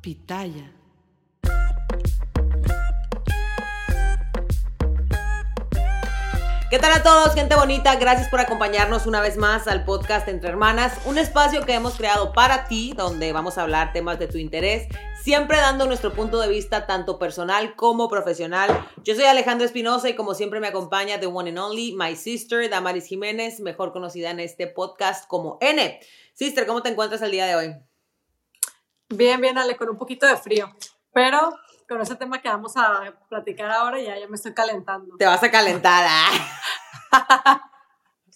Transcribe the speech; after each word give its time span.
Pitaya. 0.00 0.72
¿Qué 6.70 6.78
tal 6.78 6.92
a 6.92 7.02
todos, 7.02 7.34
gente 7.34 7.54
bonita? 7.54 7.96
Gracias 7.96 8.28
por 8.28 8.40
acompañarnos 8.40 9.06
una 9.06 9.20
vez 9.20 9.36
más 9.36 9.68
al 9.68 9.84
podcast 9.84 10.26
Entre 10.28 10.48
Hermanas, 10.48 10.96
un 11.04 11.18
espacio 11.18 11.66
que 11.66 11.74
hemos 11.74 11.96
creado 11.96 12.32
para 12.32 12.64
ti, 12.66 12.94
donde 12.96 13.32
vamos 13.32 13.58
a 13.58 13.62
hablar 13.62 13.92
temas 13.92 14.18
de 14.18 14.28
tu 14.28 14.38
interés, 14.38 14.88
siempre 15.22 15.58
dando 15.58 15.86
nuestro 15.86 16.14
punto 16.14 16.40
de 16.40 16.48
vista 16.48 16.86
tanto 16.86 17.18
personal 17.18 17.74
como 17.76 18.08
profesional. 18.08 18.86
Yo 19.04 19.14
soy 19.14 19.24
Alejandro 19.24 19.66
Espinosa 19.66 20.08
y 20.08 20.14
como 20.14 20.32
siempre 20.32 20.60
me 20.60 20.68
acompaña 20.68 21.20
The 21.20 21.26
One 21.26 21.50
and 21.50 21.58
Only, 21.58 21.94
my 21.94 22.16
sister, 22.16 22.70
Damaris 22.70 23.06
Jiménez, 23.06 23.60
mejor 23.60 23.92
conocida 23.92 24.30
en 24.30 24.40
este 24.40 24.66
podcast 24.66 25.26
como 25.26 25.58
N. 25.60 26.00
Sister, 26.32 26.66
¿cómo 26.66 26.82
te 26.82 26.88
encuentras 26.88 27.20
el 27.20 27.32
día 27.32 27.44
de 27.46 27.56
hoy? 27.56 27.89
Bien, 29.10 29.40
bien, 29.40 29.58
Ale, 29.58 29.76
con 29.76 29.90
un 29.90 29.98
poquito 29.98 30.26
de 30.26 30.36
frío, 30.36 30.72
pero 31.12 31.52
con 31.88 32.00
ese 32.00 32.14
tema 32.14 32.40
que 32.40 32.48
vamos 32.48 32.76
a 32.76 33.12
platicar 33.28 33.70
ahora 33.70 34.00
ya, 34.00 34.16
ya 34.16 34.28
me 34.28 34.36
estoy 34.36 34.54
calentando. 34.54 35.16
Te 35.18 35.26
vas 35.26 35.42
a 35.42 35.50
calentar. 35.50 36.06
ah. 36.08 37.66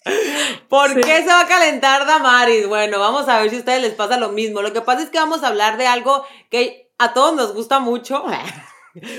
¿Por 0.69 1.01
qué 1.01 1.23
se 1.23 1.29
va 1.29 1.41
a 1.41 1.47
calentar 1.47 2.07
Damaris? 2.07 2.67
Bueno, 2.67 2.99
vamos 2.99 3.29
a 3.29 3.39
ver 3.39 3.51
si 3.51 3.57
a 3.57 3.59
ustedes 3.61 3.81
les 3.81 3.95
pasa 3.95 4.19
lo 4.19 4.31
mismo. 4.31 4.61
Lo 4.61 4.73
que 4.73 4.83
pasa 4.83 5.03
es 5.03 5.11
que 5.11 5.19
vamos 5.19 5.43
a 5.43 5.49
hablar 5.49 5.79
de 5.79 5.87
algo 5.87 6.27
que 6.51 6.93
a 6.99 7.15
todos 7.15 7.35
nos 7.35 7.55
gusta 7.55 7.79
mucho. 7.79 8.25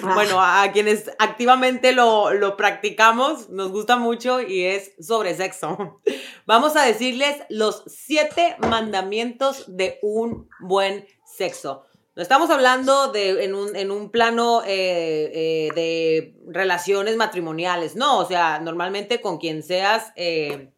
Bueno, 0.01 0.40
a 0.40 0.71
quienes 0.71 1.12
activamente 1.20 1.91
lo, 1.91 2.31
lo 2.31 2.55
practicamos, 2.55 3.49
nos 3.49 3.71
gusta 3.73 3.98
mucho 3.98 4.40
y 4.40 4.63
es 4.63 4.93
sobre 5.05 5.35
sexo. 5.35 6.01
Vamos 6.45 6.77
a 6.77 6.84
decirles 6.84 7.35
los 7.49 7.84
siete 7.87 8.55
mandamientos 8.59 9.65
de 9.67 9.99
un 10.01 10.48
buen 10.62 11.05
sexo. 11.35 11.84
No 12.16 12.21
estamos 12.21 12.49
hablando 12.49 13.12
de, 13.12 13.43
en, 13.43 13.53
un, 13.53 13.76
en 13.76 13.91
un 13.91 14.09
plano 14.09 14.63
eh, 14.63 15.32
eh, 15.34 15.70
de 15.76 16.35
relaciones 16.48 17.18
matrimoniales, 17.18 17.98
no, 17.98 18.20
o 18.20 18.26
sea, 18.26 18.59
normalmente 18.59 19.20
con 19.20 19.37
quien 19.37 19.63
seas 19.63 20.13
eh, 20.15 20.71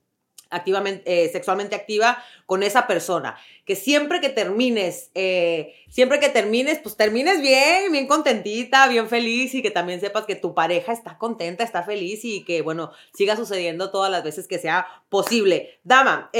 activamente, 0.49 1.29
sexualmente 1.29 1.75
activa 1.75 2.23
con 2.45 2.63
esa 2.63 2.87
persona. 2.87 3.37
Que 3.65 3.75
siempre 3.75 4.21
que 4.21 4.29
termines, 4.29 5.11
siempre 5.89 6.19
que 6.19 6.29
termines, 6.29 6.79
pues 6.79 6.95
termines 6.95 7.41
bien, 7.41 7.91
bien 7.91 8.07
contentita, 8.07 8.87
bien 8.87 9.09
feliz 9.09 9.53
y 9.53 9.61
que 9.61 9.71
también 9.71 9.99
sepas 9.99 10.25
que 10.25 10.35
tu 10.35 10.53
pareja 10.53 10.93
está 10.93 11.17
contenta, 11.17 11.63
está 11.63 11.83
feliz 11.83 12.23
y 12.23 12.45
que, 12.45 12.61
bueno, 12.61 12.91
siga 13.13 13.35
sucediendo 13.35 13.91
todas 13.91 14.09
las 14.09 14.23
veces 14.23 14.47
que 14.47 14.59
sea 14.59 14.87
posible. 15.09 15.79
Dama, 15.83 16.31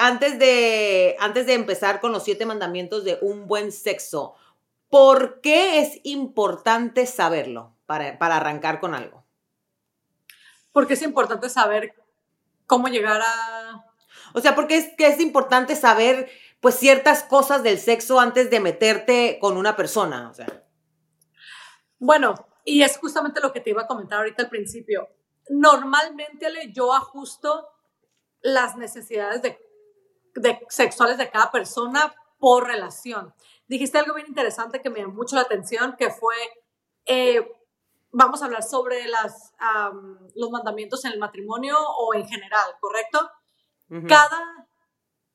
antes, 0.00 0.38
de, 0.38 1.16
antes 1.18 1.46
de 1.46 1.54
empezar 1.54 2.00
con 2.00 2.12
los 2.12 2.24
siete 2.24 2.44
mandamientos 2.44 3.04
de 3.04 3.18
un 3.22 3.46
buen 3.46 3.72
sexo, 3.72 4.34
¿Por 4.94 5.40
qué 5.40 5.80
es 5.80 5.98
importante 6.04 7.04
saberlo 7.06 7.74
para, 7.84 8.16
para 8.16 8.36
arrancar 8.36 8.78
con 8.78 8.94
algo? 8.94 9.24
Porque 10.70 10.94
es 10.94 11.02
importante 11.02 11.48
saber 11.48 11.94
cómo 12.66 12.88
llegar 12.88 13.20
a... 13.20 13.84
O 14.34 14.40
sea, 14.40 14.54
porque 14.54 14.76
es 14.76 14.92
que 14.96 15.06
es 15.06 15.20
importante 15.20 15.76
saber 15.76 16.30
pues 16.60 16.76
ciertas 16.76 17.22
cosas 17.22 17.62
del 17.62 17.78
sexo 17.78 18.18
antes 18.18 18.50
de 18.50 18.60
meterte 18.60 19.38
con 19.40 19.56
una 19.56 19.76
persona. 19.76 20.30
O 20.30 20.34
sea. 20.34 20.64
Bueno, 21.98 22.34
y 22.64 22.82
es 22.82 22.96
justamente 22.98 23.40
lo 23.40 23.52
que 23.52 23.60
te 23.60 23.70
iba 23.70 23.82
a 23.82 23.86
comentar 23.86 24.18
ahorita 24.18 24.42
al 24.42 24.48
principio. 24.48 25.08
Normalmente 25.48 26.46
yo 26.72 26.92
ajusto 26.92 27.68
las 28.40 28.76
necesidades 28.76 29.42
de, 29.42 29.58
de 30.34 30.60
sexuales 30.68 31.18
de 31.18 31.30
cada 31.30 31.50
persona 31.50 32.14
por 32.38 32.66
relación 32.66 33.34
dijiste 33.66 33.98
algo 33.98 34.14
bien 34.14 34.28
interesante 34.28 34.80
que 34.80 34.90
me 34.90 35.00
llamó 35.00 35.14
mucho 35.14 35.36
la 35.36 35.42
atención, 35.42 35.96
que 35.96 36.10
fue, 36.10 36.36
eh, 37.06 37.46
vamos 38.14 38.42
a 38.42 38.46
hablar 38.46 38.62
sobre 38.62 39.06
las, 39.08 39.52
los 40.34 40.50
mandamientos 40.50 41.04
en 41.04 41.12
el 41.12 41.18
matrimonio 41.18 41.76
o 41.78 42.14
en 42.14 42.26
general, 42.26 42.76
¿correcto? 42.80 43.30
Cada, 44.08 44.40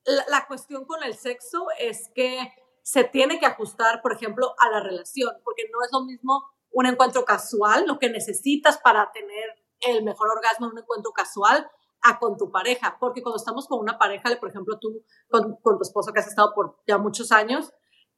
la, 0.04 0.24
la, 0.28 0.46
cuestión 0.46 0.84
con 0.84 1.02
el 1.02 1.14
sexo 1.14 1.66
es 1.78 2.10
que 2.14 2.52
se 2.82 3.04
tiene 3.04 3.38
que 3.38 3.46
ajustar, 3.46 4.02
por 4.02 4.12
ejemplo, 4.12 4.54
a 4.58 4.68
la 4.68 4.80
relación, 4.80 5.32
porque 5.44 5.62
no 5.72 5.82
es 5.84 5.90
lo 5.92 6.04
mismo 6.04 6.44
un 6.72 6.86
encuentro 6.86 7.24
casual, 7.24 7.86
lo 7.86 7.98
que 7.98 8.10
necesitas 8.10 8.78
para 8.78 9.10
tener 9.12 9.54
el 9.80 10.02
mejor 10.02 10.28
orgasmo 10.30 10.66
en 10.66 10.72
un 10.72 10.78
encuentro 10.80 11.12
casual, 11.12 11.70
a 12.02 12.18
con 12.18 12.36
tu 12.36 12.50
pareja, 12.50 12.96
porque 12.98 13.22
cuando 13.22 13.36
estamos 13.36 13.68
con 13.68 13.78
una 13.78 13.98
pareja, 13.98 14.34
por 14.38 14.48
ejemplo, 14.48 14.78
tú 14.78 15.04
con, 15.30 15.56
con 15.56 15.76
tu 15.76 15.82
esposo 15.82 16.12
que 16.12 16.20
has 16.20 16.28
estado 16.28 16.52
por 16.54 16.80
ya 16.86 16.98
muchos 16.98 17.30
años, 17.30 17.72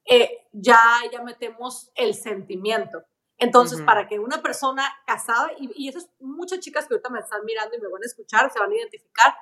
eh, 0.04 0.48
ya, 0.52 0.80
ya 1.12 1.22
metemos 1.22 1.90
el 1.94 2.14
sentimiento. 2.14 3.02
Entonces, 3.42 3.80
para 3.82 4.06
que 4.06 4.20
una 4.20 4.40
persona 4.40 4.84
casada, 5.04 5.50
y, 5.58 5.70
y 5.74 5.88
esas 5.88 6.08
muchas 6.20 6.60
chicas 6.60 6.86
que 6.86 6.94
ahorita 6.94 7.10
me 7.10 7.18
están 7.18 7.44
mirando 7.44 7.76
y 7.76 7.80
me 7.80 7.88
van 7.88 8.02
a 8.02 8.06
escuchar, 8.06 8.52
se 8.52 8.60
van 8.60 8.70
a 8.70 8.76
identificar, 8.76 9.34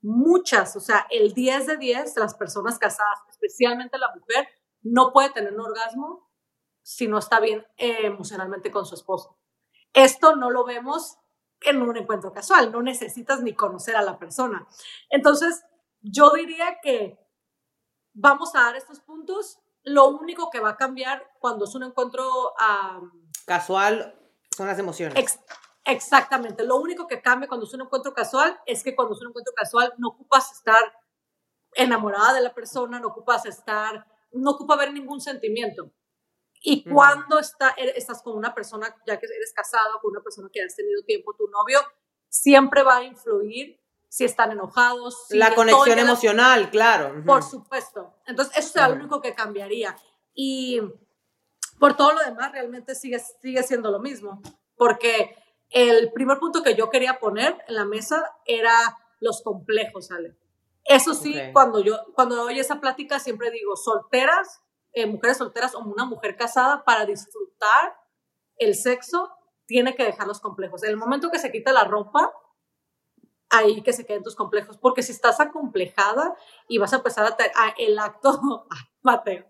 muchas, 0.00 0.76
o 0.76 0.80
sea, 0.80 1.06
el 1.10 1.34
10 1.34 1.66
de 1.66 1.76
10 1.76 2.14
de 2.14 2.20
las 2.20 2.34
personas 2.34 2.78
casadas, 2.78 3.18
especialmente 3.30 3.98
la 3.98 4.14
mujer, 4.14 4.48
no 4.82 5.12
puede 5.12 5.30
tener 5.30 5.52
un 5.52 5.60
orgasmo 5.60 6.30
si 6.82 7.06
no 7.06 7.18
está 7.18 7.38
bien 7.40 7.66
eh, 7.76 8.06
emocionalmente 8.06 8.70
con 8.70 8.86
su 8.86 8.94
esposo. 8.94 9.38
Esto 9.92 10.36
no 10.36 10.50
lo 10.50 10.64
vemos 10.64 11.18
en 11.60 11.82
un 11.82 11.96
encuentro 11.96 12.32
casual, 12.32 12.72
no 12.72 12.82
necesitas 12.82 13.42
ni 13.42 13.54
conocer 13.54 13.96
a 13.96 14.02
la 14.02 14.18
persona. 14.18 14.66
Entonces, 15.10 15.64
yo 16.00 16.30
diría 16.30 16.78
que 16.82 17.18
vamos 18.14 18.54
a 18.54 18.64
dar 18.64 18.76
estos 18.76 19.00
puntos 19.00 19.58
lo 19.84 20.08
único 20.08 20.50
que 20.50 20.60
va 20.60 20.70
a 20.70 20.76
cambiar 20.76 21.30
cuando 21.38 21.66
es 21.66 21.74
un 21.74 21.84
encuentro 21.84 22.54
casual 23.46 24.18
son 24.54 24.66
las 24.66 24.78
emociones. 24.78 25.38
exactamente. 25.84 26.64
Lo 26.64 26.76
único 26.76 27.06
que 27.06 27.20
cambia 27.20 27.48
cuando 27.48 27.66
es 27.66 27.74
un 27.74 27.82
encuentro 27.82 28.14
casual 28.14 28.58
es 28.66 28.82
que 28.82 28.96
cuando 28.96 29.14
es 29.14 29.20
un 29.20 29.28
encuentro 29.28 29.52
casual 29.54 29.92
no 29.98 30.08
ocupas 30.08 30.52
estar 30.52 30.80
enamorada 31.74 32.34
de 32.34 32.40
la 32.40 32.54
persona, 32.54 32.98
no 32.98 33.08
ocupas 33.08 33.44
estar, 33.46 34.06
no 34.32 34.52
ocupa 34.52 34.74
haber 34.74 34.92
ningún 34.92 35.20
sentimiento. 35.20 35.92
Y 36.66 36.82
cuando 36.88 37.38
está, 37.38 37.74
er, 37.76 37.90
estás 37.94 38.22
con 38.22 38.38
una 38.38 38.54
persona, 38.54 38.96
ya 39.06 39.18
que 39.18 39.26
eres 39.26 39.52
casado, 39.52 40.00
con 40.00 40.12
una 40.12 40.22
persona 40.22 40.48
que 40.50 40.62
has 40.62 40.74
tenido 40.74 41.02
tiempo, 41.02 41.34
tu 41.34 41.46
novio, 41.48 41.80
siempre 42.30 42.82
va 42.82 42.98
a 42.98 43.04
influir 43.04 43.78
si 44.14 44.24
están 44.24 44.52
enojados. 44.52 45.26
la 45.30 45.56
conexión 45.56 45.98
emocional, 45.98 46.70
claro. 46.70 47.20
Por 47.26 47.42
supuesto. 47.42 48.14
Entonces, 48.28 48.56
eso 48.56 48.78
es 48.78 48.88
lo 48.88 48.94
único 48.94 49.20
que 49.20 49.34
cambiaría. 49.34 49.96
Y 50.32 50.80
por 51.80 51.96
todo 51.96 52.12
lo 52.12 52.20
demás, 52.20 52.52
realmente 52.52 52.94
sigue, 52.94 53.18
sigue 53.18 53.64
siendo 53.64 53.90
lo 53.90 53.98
mismo. 53.98 54.40
Porque 54.76 55.34
el 55.70 56.12
primer 56.12 56.38
punto 56.38 56.62
que 56.62 56.76
yo 56.76 56.90
quería 56.90 57.18
poner 57.18 57.58
en 57.66 57.74
la 57.74 57.86
mesa 57.86 58.30
era 58.46 58.96
los 59.18 59.42
complejos, 59.42 60.06
¿sale? 60.06 60.38
Eso 60.84 61.12
sí, 61.14 61.34
cuando 61.52 61.82
yo 61.82 61.98
cuando 62.14 62.36
doy 62.36 62.60
esa 62.60 62.80
plática 62.80 63.18
siempre 63.18 63.50
digo, 63.50 63.74
solteras, 63.74 64.62
eh, 64.92 65.06
mujeres 65.06 65.38
solteras 65.38 65.74
o 65.74 65.80
una 65.80 66.04
mujer 66.04 66.36
casada, 66.36 66.84
para 66.84 67.04
disfrutar 67.04 67.96
el 68.58 68.76
sexo, 68.76 69.32
tiene 69.66 69.96
que 69.96 70.04
dejar 70.04 70.28
los 70.28 70.38
complejos. 70.38 70.84
En 70.84 70.90
el 70.90 70.96
momento 70.96 71.32
que 71.32 71.40
se 71.40 71.50
quita 71.50 71.72
la 71.72 71.82
ropa, 71.82 72.32
ahí 73.50 73.82
que 73.82 73.92
se 73.92 74.06
queden 74.06 74.22
tus 74.22 74.34
complejos, 74.34 74.76
porque 74.78 75.02
si 75.02 75.12
estás 75.12 75.40
acomplejada 75.40 76.36
y 76.68 76.78
vas 76.78 76.92
a 76.92 76.96
empezar 76.96 77.36
a, 77.54 77.74
el 77.78 77.98
acto, 77.98 78.66
Mateo, 79.02 79.46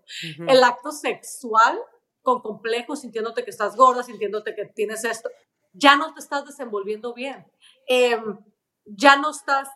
el 0.47 0.63
acto 0.63 0.91
sexual 0.91 1.79
con 2.21 2.41
complejos, 2.41 3.01
sintiéndote 3.01 3.43
que 3.43 3.51
estás 3.51 3.75
gorda, 3.75 4.03
sintiéndote 4.03 4.55
que 4.55 4.65
tienes 4.65 5.03
esto, 5.03 5.29
ya 5.73 5.95
no 5.95 6.13
te 6.13 6.19
estás 6.19 6.45
desenvolviendo 6.45 7.13
bien, 7.13 7.45
em, 7.87 8.39
ya 8.85 9.17
no 9.17 9.29
estás, 9.31 9.69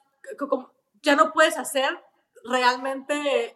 ya 1.01 1.15
no 1.15 1.31
puedes 1.31 1.57
hacer 1.57 1.89
realmente 2.43 3.55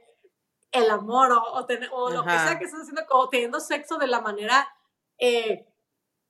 el 0.71 0.89
amor 0.89 1.31
o, 1.31 1.65
o, 1.91 2.09
lo 2.09 2.23
que 2.23 2.31
sea 2.31 2.57
que 2.57 2.65
estás 2.65 2.81
haciendo, 2.81 3.05
como 3.07 3.29
teniendo 3.29 3.59
sexo 3.59 3.97
de 3.97 4.07
la 4.07 4.21
manera, 4.21 4.67
eh, 5.19 5.67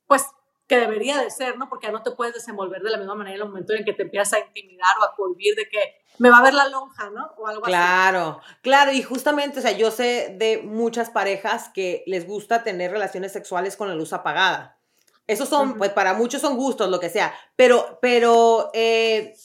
pues 0.06 0.28
que 0.74 0.80
debería 0.80 1.22
de 1.22 1.30
ser, 1.30 1.58
¿no? 1.58 1.70
Porque 1.70 1.88
ya 1.88 1.94
no 1.94 2.02
te 2.02 2.12
puedes 2.12 2.34
desenvolver 2.34 2.82
de 2.82 2.90
la 2.90 2.98
misma 2.98 3.16
manera 3.16 3.36
en 3.36 3.42
el 3.42 3.48
momento 3.48 3.74
en 3.74 3.86
que 3.86 3.94
te 3.94 4.04
empiezas 4.04 4.34
a 4.34 4.40
intimidar 4.40 4.98
o 5.00 5.04
a 5.04 5.16
cohibir 5.16 5.56
de 5.56 5.68
que 5.70 6.02
me 6.18 6.30
va 6.30 6.40
a 6.40 6.44
ver 6.44 6.54
la 6.54 6.68
lonja, 6.68 7.10
¿no? 7.12 7.32
O 7.38 7.48
algo 7.48 7.62
claro, 7.62 8.20
así. 8.20 8.40
Claro, 8.40 8.42
claro, 8.62 8.92
y 8.92 9.04
justamente, 9.04 9.60
o 9.60 9.62
sea, 9.62 9.72
yo 9.72 9.92
sé 9.92 10.36
de 10.38 10.62
muchas 10.64 11.10
parejas 11.10 11.70
que 11.70 12.04
les 12.08 12.26
gusta 12.28 12.64
tener 12.64 12.92
relaciones 12.92 13.32
sexuales 13.32 13.78
con 13.78 13.88
la 13.88 13.96
luz 13.96 14.14
apagada. 14.14 14.78
Esos 15.26 15.48
son, 15.48 15.78
pues 15.78 15.92
para 15.92 16.14
muchos 16.14 16.42
son 16.42 16.58
gustos, 16.58 16.90
lo 16.90 17.00
que 17.00 17.10
sea, 17.10 17.34
pero, 17.56 18.00
pero 18.02 18.72
eh, 18.74 19.36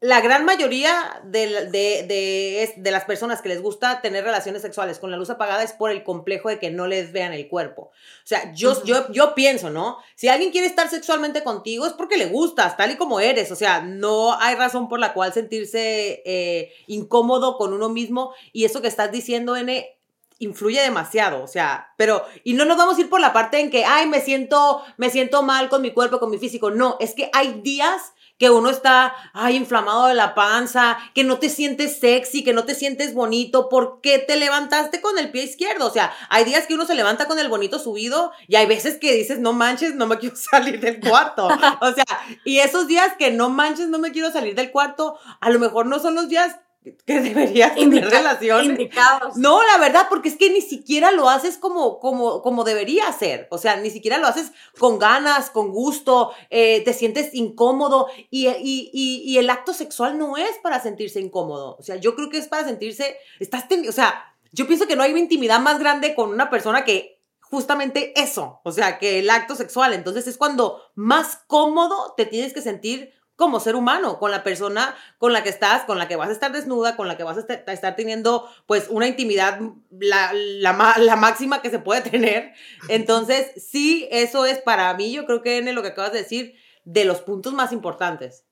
la 0.00 0.20
gran 0.20 0.44
mayoría 0.44 1.22
de, 1.24 1.70
de, 1.70 2.74
de, 2.76 2.90
las 2.90 3.04
personas 3.06 3.40
que 3.40 3.48
les 3.48 3.62
gusta 3.62 4.02
tener 4.02 4.24
relaciones 4.24 4.60
sexuales 4.60 4.98
con 4.98 5.10
la 5.10 5.16
luz 5.16 5.30
apagada 5.30 5.62
es 5.62 5.72
por 5.72 5.90
el 5.90 6.04
complejo 6.04 6.50
de 6.50 6.58
que 6.58 6.70
no 6.70 6.86
les 6.86 7.12
vean 7.12 7.32
el 7.32 7.48
cuerpo. 7.48 7.82
O 7.82 8.26
sea, 8.26 8.52
yo, 8.52 8.84
yo, 8.84 9.10
yo 9.10 9.34
pienso, 9.34 9.70
¿no? 9.70 9.96
Si 10.14 10.28
alguien 10.28 10.50
quiere 10.50 10.66
estar 10.66 10.90
sexualmente 10.90 11.42
contigo 11.42 11.86
es 11.86 11.94
porque 11.94 12.18
le 12.18 12.26
gustas, 12.26 12.76
tal 12.76 12.90
y 12.90 12.96
como 12.96 13.20
eres. 13.20 13.50
O 13.50 13.56
sea, 13.56 13.80
no 13.80 14.38
hay 14.38 14.54
razón 14.54 14.88
por 14.88 15.00
la 15.00 15.14
cual 15.14 15.32
sentirse 15.32 16.22
eh, 16.26 16.74
incómodo 16.86 17.56
con 17.56 17.72
uno 17.72 17.88
mismo. 17.88 18.34
Y 18.52 18.66
eso 18.66 18.82
que 18.82 18.88
estás 18.88 19.10
diciendo, 19.10 19.56
N, 19.56 19.96
influye 20.38 20.82
demasiado, 20.82 21.42
o 21.42 21.46
sea, 21.46 21.94
pero, 21.96 22.22
y 22.44 22.52
no 22.52 22.66
nos 22.66 22.76
vamos 22.76 22.98
a 22.98 23.00
ir 23.00 23.08
por 23.08 23.20
la 23.20 23.32
parte 23.32 23.58
en 23.58 23.70
que, 23.70 23.86
ay, 23.86 24.06
me 24.06 24.20
siento, 24.20 24.82
me 24.98 25.08
siento 25.08 25.42
mal 25.42 25.70
con 25.70 25.80
mi 25.80 25.92
cuerpo, 25.92 26.20
con 26.20 26.30
mi 26.30 26.36
físico, 26.36 26.70
no, 26.70 26.98
es 27.00 27.14
que 27.14 27.30
hay 27.32 27.62
días 27.62 28.12
que 28.38 28.50
uno 28.50 28.70
está, 28.70 29.14
ay, 29.32 29.56
inflamado 29.56 30.06
de 30.06 30.14
la 30.14 30.34
panza, 30.34 30.98
que 31.14 31.24
no 31.24 31.38
te 31.38 31.48
sientes 31.48 31.98
sexy, 31.98 32.44
que 32.44 32.52
no 32.52 32.64
te 32.64 32.74
sientes 32.74 33.14
bonito, 33.14 33.68
porque 33.68 34.18
te 34.18 34.36
levantaste 34.36 35.00
con 35.00 35.18
el 35.18 35.30
pie 35.30 35.44
izquierdo? 35.44 35.86
O 35.86 35.90
sea, 35.90 36.12
hay 36.28 36.44
días 36.44 36.66
que 36.66 36.74
uno 36.74 36.84
se 36.84 36.94
levanta 36.94 37.26
con 37.26 37.38
el 37.38 37.48
bonito 37.48 37.78
subido 37.78 38.32
y 38.46 38.56
hay 38.56 38.66
veces 38.66 38.98
que 38.98 39.12
dices, 39.14 39.38
no 39.38 39.52
manches, 39.52 39.94
no 39.94 40.06
me 40.06 40.18
quiero 40.20 40.36
salir 40.36 40.80
del 40.80 41.00
cuarto. 41.00 41.46
O 41.46 41.92
sea, 41.92 42.04
y 42.44 42.58
esos 42.58 42.86
días 42.86 43.14
que 43.18 43.30
no 43.30 43.48
manches, 43.48 43.88
no 43.88 43.98
me 43.98 44.12
quiero 44.12 44.30
salir 44.30 44.54
del 44.54 44.70
cuarto, 44.70 45.18
a 45.40 45.50
lo 45.50 45.58
mejor 45.58 45.86
no 45.86 45.98
son 45.98 46.14
los 46.14 46.28
días 46.28 46.56
que 46.94 47.20
deberías 47.20 47.74
tener 47.74 48.08
relaciones. 48.08 48.90
No, 49.36 49.60
la 49.62 49.78
verdad, 49.78 50.06
porque 50.08 50.28
es 50.28 50.36
que 50.36 50.50
ni 50.50 50.60
siquiera 50.60 51.10
lo 51.12 51.28
haces 51.28 51.58
como, 51.58 51.98
como, 51.98 52.42
como 52.42 52.64
debería 52.64 53.10
ser. 53.12 53.48
O 53.50 53.58
sea, 53.58 53.76
ni 53.76 53.90
siquiera 53.90 54.18
lo 54.18 54.26
haces 54.26 54.52
con 54.78 54.98
ganas, 54.98 55.50
con 55.50 55.70
gusto, 55.70 56.32
eh, 56.50 56.82
te 56.84 56.92
sientes 56.92 57.34
incómodo 57.34 58.08
y, 58.30 58.48
y, 58.48 58.90
y, 58.92 59.38
el 59.38 59.50
acto 59.50 59.72
sexual 59.72 60.18
no 60.18 60.36
es 60.36 60.58
para 60.62 60.80
sentirse 60.80 61.20
incómodo. 61.20 61.76
O 61.78 61.82
sea, 61.82 61.96
yo 61.96 62.14
creo 62.14 62.30
que 62.30 62.38
es 62.38 62.48
para 62.48 62.64
sentirse, 62.64 63.16
estás, 63.40 63.64
o 63.88 63.92
sea, 63.92 64.36
yo 64.52 64.66
pienso 64.66 64.86
que 64.86 64.96
no 64.96 65.02
hay 65.02 65.10
una 65.10 65.20
intimidad 65.20 65.60
más 65.60 65.78
grande 65.78 66.14
con 66.14 66.30
una 66.30 66.50
persona 66.50 66.84
que 66.84 67.16
justamente 67.40 68.12
eso, 68.20 68.60
o 68.64 68.72
sea, 68.72 68.98
que 68.98 69.20
el 69.20 69.30
acto 69.30 69.54
sexual. 69.54 69.92
Entonces 69.92 70.26
es 70.26 70.36
cuando 70.36 70.82
más 70.94 71.40
cómodo 71.46 72.14
te 72.16 72.26
tienes 72.26 72.52
que 72.52 72.62
sentir 72.62 73.12
como 73.36 73.60
ser 73.60 73.76
humano, 73.76 74.18
con 74.18 74.30
la 74.30 74.42
persona 74.42 74.96
con 75.18 75.32
la 75.32 75.42
que 75.42 75.50
estás, 75.50 75.84
con 75.84 75.98
la 75.98 76.08
que 76.08 76.16
vas 76.16 76.30
a 76.30 76.32
estar 76.32 76.52
desnuda, 76.52 76.96
con 76.96 77.06
la 77.06 77.16
que 77.16 77.22
vas 77.22 77.36
a 77.36 77.72
estar, 77.72 77.96
teniendo 77.96 78.48
pues 78.66 78.88
una 78.88 79.06
intimidad 79.06 79.60
la, 79.90 80.32
la, 80.32 81.16
máxima 81.16 81.60
que 81.60 81.70
se 81.70 81.78
puede 81.78 82.00
tener. 82.10 82.54
Entonces, 82.88 83.52
sí, 83.62 84.08
eso 84.10 84.46
es 84.46 84.58
para 84.58 84.92
mí, 84.94 85.12
yo 85.12 85.26
creo 85.26 85.42
que 85.42 85.58
en 85.58 85.74
lo 85.74 85.82
que 85.82 85.88
acabas 85.88 86.12
de 86.12 86.20
decir, 86.20 86.54
de 86.84 87.04
los 87.04 87.20
puntos 87.20 87.52
más 87.52 87.72
importantes. 87.72 88.46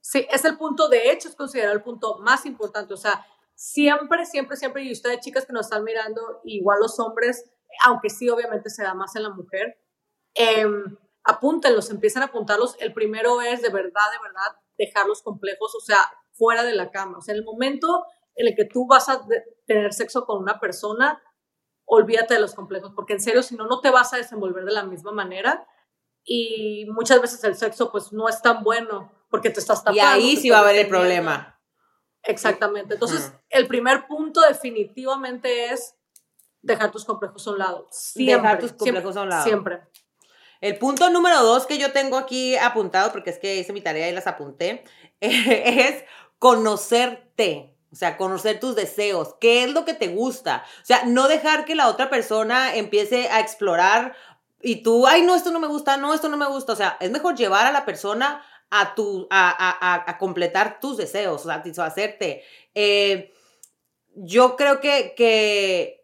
Sí, 0.00 0.26
es 0.30 0.44
el 0.44 0.56
punto, 0.56 0.88
de 0.88 1.10
hecho, 1.10 1.28
es 1.28 1.34
considerado 1.34 1.74
el 1.74 1.82
punto 1.82 2.18
más 2.20 2.46
importante. 2.46 2.94
O 2.94 2.96
sea, 2.96 3.26
siempre, 3.54 4.24
siempre, 4.24 4.56
siempre, 4.56 4.84
y 4.84 4.92
ustedes 4.92 5.20
chicas 5.20 5.44
que 5.44 5.52
nos 5.52 5.66
están 5.66 5.82
mirando, 5.82 6.40
igual 6.44 6.78
los 6.80 6.98
hombres, 7.00 7.50
aunque 7.84 8.08
sí, 8.08 8.28
obviamente 8.28 8.70
se 8.70 8.84
da 8.84 8.94
más 8.94 9.16
en 9.16 9.24
la 9.24 9.30
mujer, 9.30 9.78
eh, 10.34 10.64
apúntenlos, 11.28 11.90
empiezan 11.90 12.22
a 12.22 12.26
apuntarlos. 12.26 12.76
El 12.80 12.94
primero 12.94 13.42
es 13.42 13.60
de 13.60 13.68
verdad, 13.68 14.10
de 14.12 14.22
verdad, 14.22 14.56
dejar 14.78 15.06
los 15.06 15.22
complejos, 15.22 15.74
o 15.74 15.80
sea, 15.80 15.98
fuera 16.32 16.64
de 16.64 16.74
la 16.74 16.90
cama. 16.90 17.18
O 17.18 17.20
sea, 17.20 17.34
en 17.34 17.40
el 17.40 17.44
momento 17.44 18.06
en 18.34 18.48
el 18.48 18.56
que 18.56 18.64
tú 18.64 18.86
vas 18.86 19.08
a 19.10 19.20
tener 19.66 19.92
sexo 19.92 20.24
con 20.24 20.42
una 20.42 20.58
persona, 20.58 21.22
olvídate 21.84 22.34
de 22.34 22.40
los 22.40 22.54
complejos, 22.54 22.92
porque 22.96 23.12
en 23.12 23.20
serio, 23.20 23.42
si 23.42 23.56
no, 23.56 23.66
no 23.66 23.80
te 23.80 23.90
vas 23.90 24.12
a 24.14 24.16
desenvolver 24.16 24.64
de 24.64 24.72
la 24.72 24.84
misma 24.84 25.12
manera 25.12 25.66
y 26.24 26.86
muchas 26.90 27.20
veces 27.20 27.44
el 27.44 27.56
sexo 27.56 27.92
pues 27.92 28.12
no 28.12 28.28
es 28.28 28.40
tan 28.40 28.64
bueno 28.64 29.12
porque 29.30 29.50
te 29.50 29.60
estás 29.60 29.84
tapando. 29.84 29.96
Y 29.96 30.00
ahí 30.00 30.36
sí 30.36 30.48
va 30.48 30.58
a 30.58 30.60
haber 30.60 30.76
el 30.76 30.88
problema. 30.88 31.60
Exactamente. 32.22 32.94
Entonces, 32.94 33.32
el 33.50 33.66
primer 33.66 34.06
punto 34.06 34.40
definitivamente 34.40 35.66
es 35.72 35.94
dejar 36.62 36.90
tus 36.90 37.04
complejos 37.04 37.46
a 37.46 37.50
un 37.50 37.58
lado. 37.58 37.86
Siempre, 37.90 38.34
dejar 38.34 38.58
tus 38.60 38.72
complejos 38.72 39.16
a 39.16 39.22
un 39.22 39.28
lado. 39.28 39.44
Siempre. 39.44 39.82
El 40.60 40.78
punto 40.78 41.08
número 41.10 41.42
dos 41.42 41.66
que 41.66 41.78
yo 41.78 41.92
tengo 41.92 42.16
aquí 42.16 42.56
apuntado, 42.56 43.12
porque 43.12 43.30
es 43.30 43.38
que 43.38 43.56
hice 43.56 43.72
mi 43.72 43.80
tarea 43.80 44.08
y 44.08 44.12
las 44.12 44.26
apunté, 44.26 44.84
es 45.20 46.04
conocerte. 46.38 47.74
O 47.90 47.96
sea, 47.96 48.18
conocer 48.18 48.60
tus 48.60 48.76
deseos, 48.76 49.34
qué 49.40 49.64
es 49.64 49.70
lo 49.70 49.86
que 49.86 49.94
te 49.94 50.08
gusta. 50.08 50.64
O 50.82 50.84
sea, 50.84 51.04
no 51.06 51.26
dejar 51.26 51.64
que 51.64 51.74
la 51.74 51.88
otra 51.88 52.10
persona 52.10 52.76
empiece 52.76 53.30
a 53.30 53.40
explorar 53.40 54.14
y 54.60 54.82
tú, 54.82 55.06
ay, 55.06 55.22
no, 55.22 55.34
esto 55.34 55.50
no 55.52 55.60
me 55.60 55.68
gusta, 55.68 55.96
no, 55.96 56.12
esto 56.12 56.28
no 56.28 56.36
me 56.36 56.46
gusta. 56.46 56.74
O 56.74 56.76
sea, 56.76 56.98
es 57.00 57.10
mejor 57.10 57.34
llevar 57.34 57.66
a 57.66 57.72
la 57.72 57.86
persona 57.86 58.44
a, 58.70 58.94
tu, 58.94 59.26
a, 59.30 60.04
a, 60.06 60.18
completar 60.18 60.80
tus 60.80 60.98
deseos, 60.98 61.46
a 61.46 61.56
satisfacerte. 61.56 62.42
Eh, 62.74 63.32
yo 64.14 64.56
creo 64.56 64.80
que, 64.80 65.14
que 65.16 65.97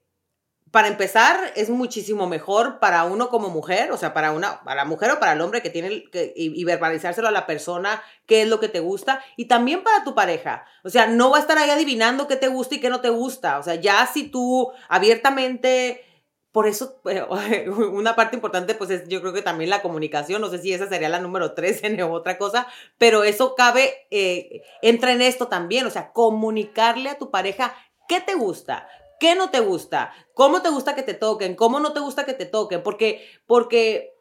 para 0.74 0.88
empezar, 0.88 1.52
es 1.54 1.70
muchísimo 1.70 2.26
mejor 2.26 2.80
para 2.80 3.04
uno 3.04 3.28
como 3.28 3.48
mujer, 3.48 3.92
o 3.92 3.96
sea, 3.96 4.12
para 4.12 4.32
una, 4.32 4.64
para 4.64 4.82
la 4.82 4.84
mujer 4.84 5.12
o 5.12 5.20
para 5.20 5.34
el 5.34 5.40
hombre 5.40 5.62
que 5.62 5.70
tiene 5.70 6.10
que, 6.10 6.32
y, 6.34 6.64
verbalizárselo 6.64 7.28
a 7.28 7.30
la 7.30 7.46
persona 7.46 8.02
qué 8.26 8.42
es 8.42 8.48
lo 8.48 8.58
que 8.58 8.66
te 8.66 8.80
gusta 8.80 9.22
y 9.36 9.44
también 9.44 9.84
para 9.84 10.02
tu 10.02 10.16
pareja. 10.16 10.64
O 10.82 10.90
sea, 10.90 11.06
no 11.06 11.30
va 11.30 11.36
a 11.36 11.40
estar 11.42 11.58
ahí 11.58 11.70
adivinando 11.70 12.26
qué 12.26 12.34
te 12.34 12.48
gusta 12.48 12.74
y 12.74 12.80
qué 12.80 12.90
no 12.90 13.00
te 13.00 13.10
gusta. 13.10 13.60
O 13.60 13.62
sea, 13.62 13.76
ya 13.76 14.04
si 14.12 14.24
tú 14.24 14.72
abiertamente, 14.88 16.04
por 16.50 16.66
eso, 16.66 17.00
una 17.92 18.16
parte 18.16 18.34
importante, 18.34 18.74
pues 18.74 18.90
es 18.90 19.06
yo 19.06 19.20
creo 19.20 19.32
que 19.32 19.42
también 19.42 19.70
la 19.70 19.80
comunicación, 19.80 20.40
no 20.40 20.50
sé 20.50 20.58
si 20.58 20.72
esa 20.72 20.88
sería 20.88 21.08
la 21.08 21.20
número 21.20 21.54
tres 21.54 21.84
en 21.84 22.02
otra 22.02 22.36
cosa, 22.36 22.66
pero 22.98 23.22
eso 23.22 23.54
cabe, 23.54 24.08
eh, 24.10 24.62
entra 24.82 25.12
en 25.12 25.22
esto 25.22 25.46
también, 25.46 25.86
o 25.86 25.90
sea, 25.90 26.10
comunicarle 26.10 27.10
a 27.10 27.18
tu 27.18 27.30
pareja 27.30 27.76
qué 28.08 28.20
te 28.20 28.34
gusta, 28.34 28.88
¿Qué 29.20 29.34
no 29.34 29.50
te 29.50 29.60
gusta? 29.60 30.12
¿Cómo 30.34 30.62
te 30.62 30.70
gusta 30.70 30.94
que 30.94 31.02
te 31.02 31.14
toquen? 31.14 31.54
¿Cómo 31.54 31.80
no 31.80 31.92
te 31.92 32.00
gusta 32.00 32.24
que 32.24 32.34
te 32.34 32.46
toquen? 32.46 32.82
Porque, 32.82 33.26
porque 33.46 34.14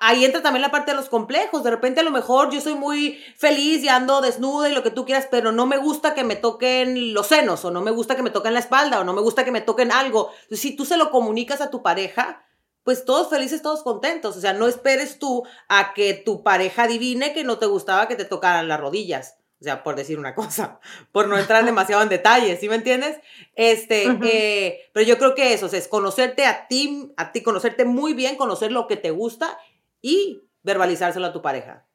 ahí 0.00 0.24
entra 0.24 0.42
también 0.42 0.62
la 0.62 0.70
parte 0.70 0.92
de 0.92 0.96
los 0.96 1.08
complejos. 1.08 1.64
De 1.64 1.70
repente 1.70 2.00
a 2.00 2.04
lo 2.04 2.10
mejor 2.10 2.50
yo 2.50 2.60
soy 2.60 2.74
muy 2.74 3.18
feliz 3.36 3.82
y 3.82 3.88
ando 3.88 4.20
desnuda 4.20 4.68
y 4.68 4.74
lo 4.74 4.82
que 4.82 4.90
tú 4.90 5.04
quieras, 5.04 5.28
pero 5.30 5.52
no 5.52 5.66
me 5.66 5.76
gusta 5.76 6.14
que 6.14 6.24
me 6.24 6.36
toquen 6.36 7.12
los 7.14 7.26
senos 7.26 7.64
o 7.64 7.70
no 7.70 7.80
me 7.80 7.90
gusta 7.90 8.16
que 8.16 8.22
me 8.22 8.30
toquen 8.30 8.54
la 8.54 8.60
espalda 8.60 9.00
o 9.00 9.04
no 9.04 9.12
me 9.12 9.20
gusta 9.20 9.44
que 9.44 9.52
me 9.52 9.60
toquen 9.60 9.92
algo. 9.92 10.30
Si 10.50 10.76
tú 10.76 10.84
se 10.84 10.96
lo 10.96 11.10
comunicas 11.10 11.60
a 11.60 11.70
tu 11.70 11.82
pareja, 11.82 12.44
pues 12.84 13.04
todos 13.04 13.30
felices, 13.30 13.62
todos 13.62 13.82
contentos. 13.82 14.36
O 14.36 14.40
sea, 14.40 14.52
no 14.52 14.68
esperes 14.68 15.18
tú 15.18 15.44
a 15.68 15.94
que 15.94 16.14
tu 16.14 16.42
pareja 16.42 16.84
adivine 16.84 17.32
que 17.32 17.44
no 17.44 17.58
te 17.58 17.66
gustaba 17.66 18.08
que 18.08 18.16
te 18.16 18.24
tocaran 18.24 18.68
las 18.68 18.80
rodillas. 18.80 19.38
O 19.60 19.64
sea, 19.64 19.82
por 19.82 19.96
decir 19.96 20.18
una 20.18 20.34
cosa, 20.36 20.80
por 21.12 21.28
no 21.28 21.38
entrar 21.38 21.64
demasiado 21.64 22.02
en 22.02 22.08
detalles, 22.08 22.60
¿sí 22.60 22.68
me 22.68 22.76
entiendes? 22.76 23.18
Este, 23.54 24.04
eh, 24.24 24.90
pero 24.92 25.06
yo 25.06 25.18
creo 25.18 25.34
que 25.34 25.54
eso, 25.54 25.66
es 25.66 25.88
conocerte 25.88 26.46
a 26.46 26.68
ti, 26.68 27.12
a 27.16 27.32
ti, 27.32 27.42
conocerte 27.42 27.84
muy 27.84 28.14
bien, 28.14 28.36
conocer 28.36 28.72
lo 28.72 28.86
que 28.86 28.96
te 28.96 29.10
gusta 29.10 29.58
y 30.00 30.42
verbalizárselo 30.62 31.26
a 31.26 31.32
tu 31.32 31.42
pareja. 31.42 31.86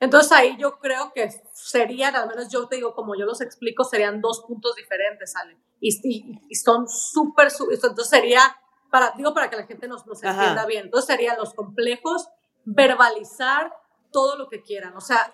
Entonces 0.00 0.32
ahí 0.32 0.56
yo 0.58 0.78
creo 0.78 1.12
que 1.14 1.30
serían, 1.52 2.14
al 2.16 2.28
menos 2.28 2.50
yo 2.50 2.66
te 2.68 2.76
digo, 2.76 2.94
como 2.94 3.14
yo 3.14 3.24
los 3.24 3.40
explico, 3.40 3.84
serían 3.84 4.20
dos 4.20 4.44
puntos 4.46 4.74
diferentes, 4.76 5.34
Ale. 5.36 5.56
Y, 5.80 6.40
y, 6.48 6.54
son 6.54 6.88
súper, 6.88 7.48
entonces 7.70 8.08
sería, 8.08 8.40
para, 8.90 9.12
digo 9.16 9.32
para 9.32 9.48
que 9.50 9.56
la 9.56 9.66
gente 9.66 9.86
nos, 9.86 10.06
nos 10.06 10.22
entienda 10.22 10.66
bien, 10.66 10.86
entonces 10.86 11.06
serían 11.06 11.36
los 11.36 11.54
complejos, 11.54 12.28
verbalizar 12.64 13.72
todo 14.10 14.36
lo 14.36 14.48
que 14.48 14.62
quieran. 14.62 14.96
O 14.96 15.00
sea, 15.00 15.32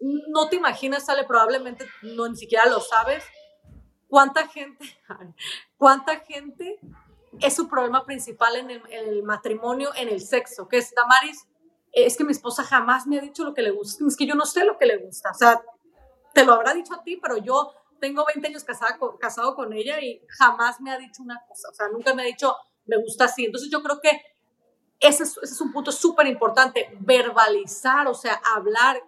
no 0.00 0.48
te 0.48 0.56
imaginas, 0.56 1.06
sale, 1.06 1.24
probablemente 1.24 1.86
no 2.02 2.28
ni 2.28 2.36
siquiera 2.36 2.66
lo 2.66 2.80
sabes, 2.80 3.24
cuánta 4.08 4.48
gente, 4.48 4.84
cuánta 5.78 6.20
gente 6.20 6.78
es 7.40 7.54
su 7.54 7.68
problema 7.68 8.04
principal 8.04 8.56
en 8.56 8.70
el, 8.70 9.22
matrimonio, 9.22 9.90
en 9.94 10.08
el 10.08 10.20
sexo, 10.20 10.68
que 10.68 10.78
es, 10.78 10.92
Damaris, 10.94 11.46
es 11.92 12.16
que 12.16 12.24
mi 12.24 12.32
esposa 12.32 12.62
jamás 12.62 13.06
me 13.06 13.18
ha 13.18 13.22
dicho 13.22 13.44
lo 13.44 13.54
que 13.54 13.62
le 13.62 13.70
gusta, 13.70 14.04
es 14.06 14.16
que 14.16 14.26
yo 14.26 14.34
no 14.34 14.46
sé 14.46 14.64
lo 14.64 14.78
que 14.78 14.86
le 14.86 14.98
gusta, 14.98 15.30
o 15.30 15.34
sea, 15.34 15.62
te 16.32 16.44
lo 16.44 16.52
habrá 16.52 16.74
dicho 16.74 16.94
a 16.94 17.02
ti, 17.02 17.16
pero 17.16 17.38
yo 17.38 17.72
tengo 18.00 18.24
20 18.26 18.48
años 18.48 18.64
casada, 18.64 18.98
casado 19.18 19.54
con 19.54 19.72
ella 19.72 20.00
y 20.00 20.22
jamás 20.28 20.80
me 20.80 20.90
ha 20.92 20.98
dicho 20.98 21.22
una 21.22 21.42
cosa, 21.48 21.68
o 21.70 21.74
sea, 21.74 21.88
nunca 21.88 22.14
me 22.14 22.22
ha 22.22 22.26
dicho, 22.26 22.54
me 22.86 22.98
gusta 22.98 23.24
así, 23.24 23.46
entonces 23.46 23.70
yo 23.70 23.82
creo 23.82 24.00
que 24.00 24.10
ese 25.00 25.24
es, 25.24 25.36
ese 25.42 25.54
es 25.54 25.60
un 25.60 25.72
punto 25.72 25.92
súper 25.92 26.26
importante, 26.26 26.88
verbalizar, 27.00 28.06
o 28.06 28.14
sea, 28.14 28.40
hablar, 28.54 29.02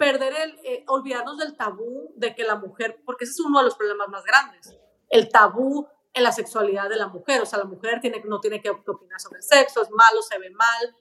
perder 0.00 0.32
el, 0.32 0.58
eh, 0.64 0.84
olvidarnos 0.88 1.36
del 1.36 1.54
tabú 1.54 2.10
de 2.16 2.34
que 2.34 2.42
la 2.42 2.56
mujer, 2.56 3.02
porque 3.04 3.24
ese 3.24 3.32
es 3.32 3.40
uno 3.40 3.58
de 3.58 3.66
los 3.66 3.74
problemas 3.74 4.08
más 4.08 4.24
grandes, 4.24 4.74
el 5.10 5.28
tabú 5.28 5.86
en 6.14 6.24
la 6.24 6.32
sexualidad 6.32 6.88
de 6.88 6.96
la 6.96 7.08
mujer, 7.08 7.42
o 7.42 7.44
sea, 7.44 7.58
la 7.58 7.66
mujer 7.66 8.00
tiene, 8.00 8.22
no 8.24 8.40
tiene 8.40 8.62
que 8.62 8.70
opinar 8.70 9.20
sobre 9.20 9.40
el 9.40 9.42
sexo, 9.42 9.82
es 9.82 9.90
malo, 9.90 10.22
se 10.22 10.38
ve 10.38 10.48
mal, 10.52 10.96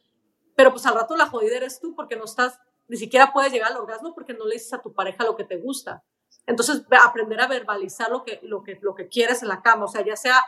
pero 0.54 0.72
pues 0.72 0.86
al 0.86 0.96
rato 0.96 1.16
la 1.16 1.28
jodida 1.28 1.56
eres 1.56 1.80
tú 1.80 1.96
porque 1.96 2.18
no 2.18 2.26
estás, 2.26 2.60
ni 2.90 2.98
siquiera 2.98 3.32
puedes 3.32 3.54
llegar 3.54 3.72
al 3.72 3.78
orgasmo 3.78 4.14
porque 4.14 4.34
no 4.34 4.46
le 4.46 4.56
dices 4.56 4.74
a 4.74 4.82
tu 4.82 4.94
pareja 4.94 5.24
lo 5.24 5.38
que 5.38 5.46
te 5.46 5.56
gusta. 5.56 6.04
Entonces, 6.46 6.84
aprender 7.02 7.40
a 7.40 7.48
verbalizar 7.48 8.12
lo 8.12 8.26
que, 8.26 8.42
lo 8.44 8.64
que, 8.64 8.80
lo 8.82 8.96
que 8.96 9.08
quieres 9.08 9.44
en 9.44 9.48
la 9.48 9.62
cama, 9.62 9.86
o 9.86 9.88
sea, 9.88 10.04
ya 10.04 10.18
sea 10.18 10.44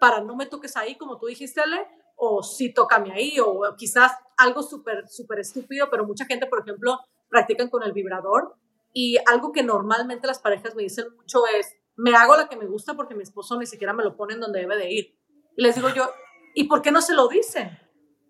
para 0.00 0.22
no 0.22 0.34
me 0.34 0.46
toques 0.46 0.78
ahí, 0.78 0.96
como 0.96 1.18
tú 1.18 1.26
dijiste, 1.26 1.60
Ale, 1.60 1.86
o 2.16 2.42
sí 2.42 2.72
tócame 2.72 3.12
ahí, 3.12 3.38
o 3.38 3.60
quizás 3.76 4.12
algo 4.38 4.62
súper, 4.62 5.06
súper 5.08 5.40
estúpido, 5.40 5.90
pero 5.90 6.06
mucha 6.06 6.24
gente, 6.24 6.46
por 6.46 6.60
ejemplo, 6.60 6.98
practican 7.32 7.68
con 7.68 7.82
el 7.82 7.92
vibrador. 7.92 8.54
Y 8.92 9.16
algo 9.26 9.50
que 9.50 9.64
normalmente 9.64 10.28
las 10.28 10.38
parejas 10.38 10.76
me 10.76 10.84
dicen 10.84 11.06
mucho 11.16 11.40
es, 11.58 11.74
me 11.96 12.14
hago 12.14 12.36
la 12.36 12.48
que 12.48 12.56
me 12.56 12.66
gusta 12.66 12.94
porque 12.94 13.14
mi 13.14 13.22
esposo 13.22 13.58
ni 13.58 13.66
siquiera 13.66 13.94
me 13.94 14.04
lo 14.04 14.16
pone 14.16 14.34
en 14.34 14.40
donde 14.40 14.60
debe 14.60 14.76
de 14.76 14.92
ir. 14.92 15.18
Y 15.56 15.62
les 15.62 15.74
digo 15.74 15.88
yo, 15.88 16.08
¿y 16.54 16.64
por 16.64 16.82
qué 16.82 16.92
no 16.92 17.00
se 17.00 17.14
lo 17.14 17.26
dicen? 17.26 17.78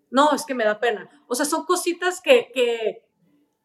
No, 0.09 0.31
es 0.31 0.45
que 0.45 0.55
me 0.55 0.63
da 0.63 0.79
pena. 0.79 1.09
O 1.27 1.35
sea, 1.35 1.45
son 1.45 1.65
cositas 1.65 2.21
que, 2.21 2.49
que 2.53 3.09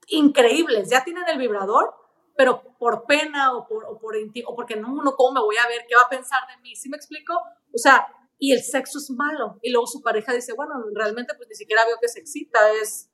increíbles. 0.09 0.91
Ya 0.91 1.05
tienen 1.05 1.25
el 1.29 1.39
vibrador, 1.39 1.95
pero 2.37 2.63
por 2.79 3.05
pena 3.05 3.55
o, 3.55 3.67
por, 3.67 3.85
o, 3.85 3.99
por, 3.99 4.17
o 4.17 4.57
porque 4.57 4.77
no, 4.77 5.03
no, 5.03 5.15
¿cómo 5.15 5.35
me 5.35 5.41
voy 5.41 5.57
a 5.57 5.69
ver? 5.69 5.85
¿Qué 5.89 5.95
va 5.95 6.03
a 6.03 6.09
pensar 6.09 6.41
de 6.49 6.61
mí? 6.63 6.75
¿Sí 6.75 6.89
me 6.89 6.97
explico? 6.97 7.35
O 7.35 7.79
sea, 7.79 8.09
y 8.39 8.53
el 8.53 8.63
sexo 8.63 8.99
es 8.99 9.11
malo. 9.11 9.59
Y 9.63 9.71
luego 9.71 9.87
su 9.87 10.03
pareja 10.03 10.33
dice, 10.33 10.53
bueno, 10.55 10.75
realmente 10.95 11.35
pues 11.37 11.49
ni 11.49 11.55
siquiera 11.55 11.85
veo 11.85 11.99
que 12.01 12.09
se 12.09 12.21
excita, 12.21 12.73
es 12.73 13.11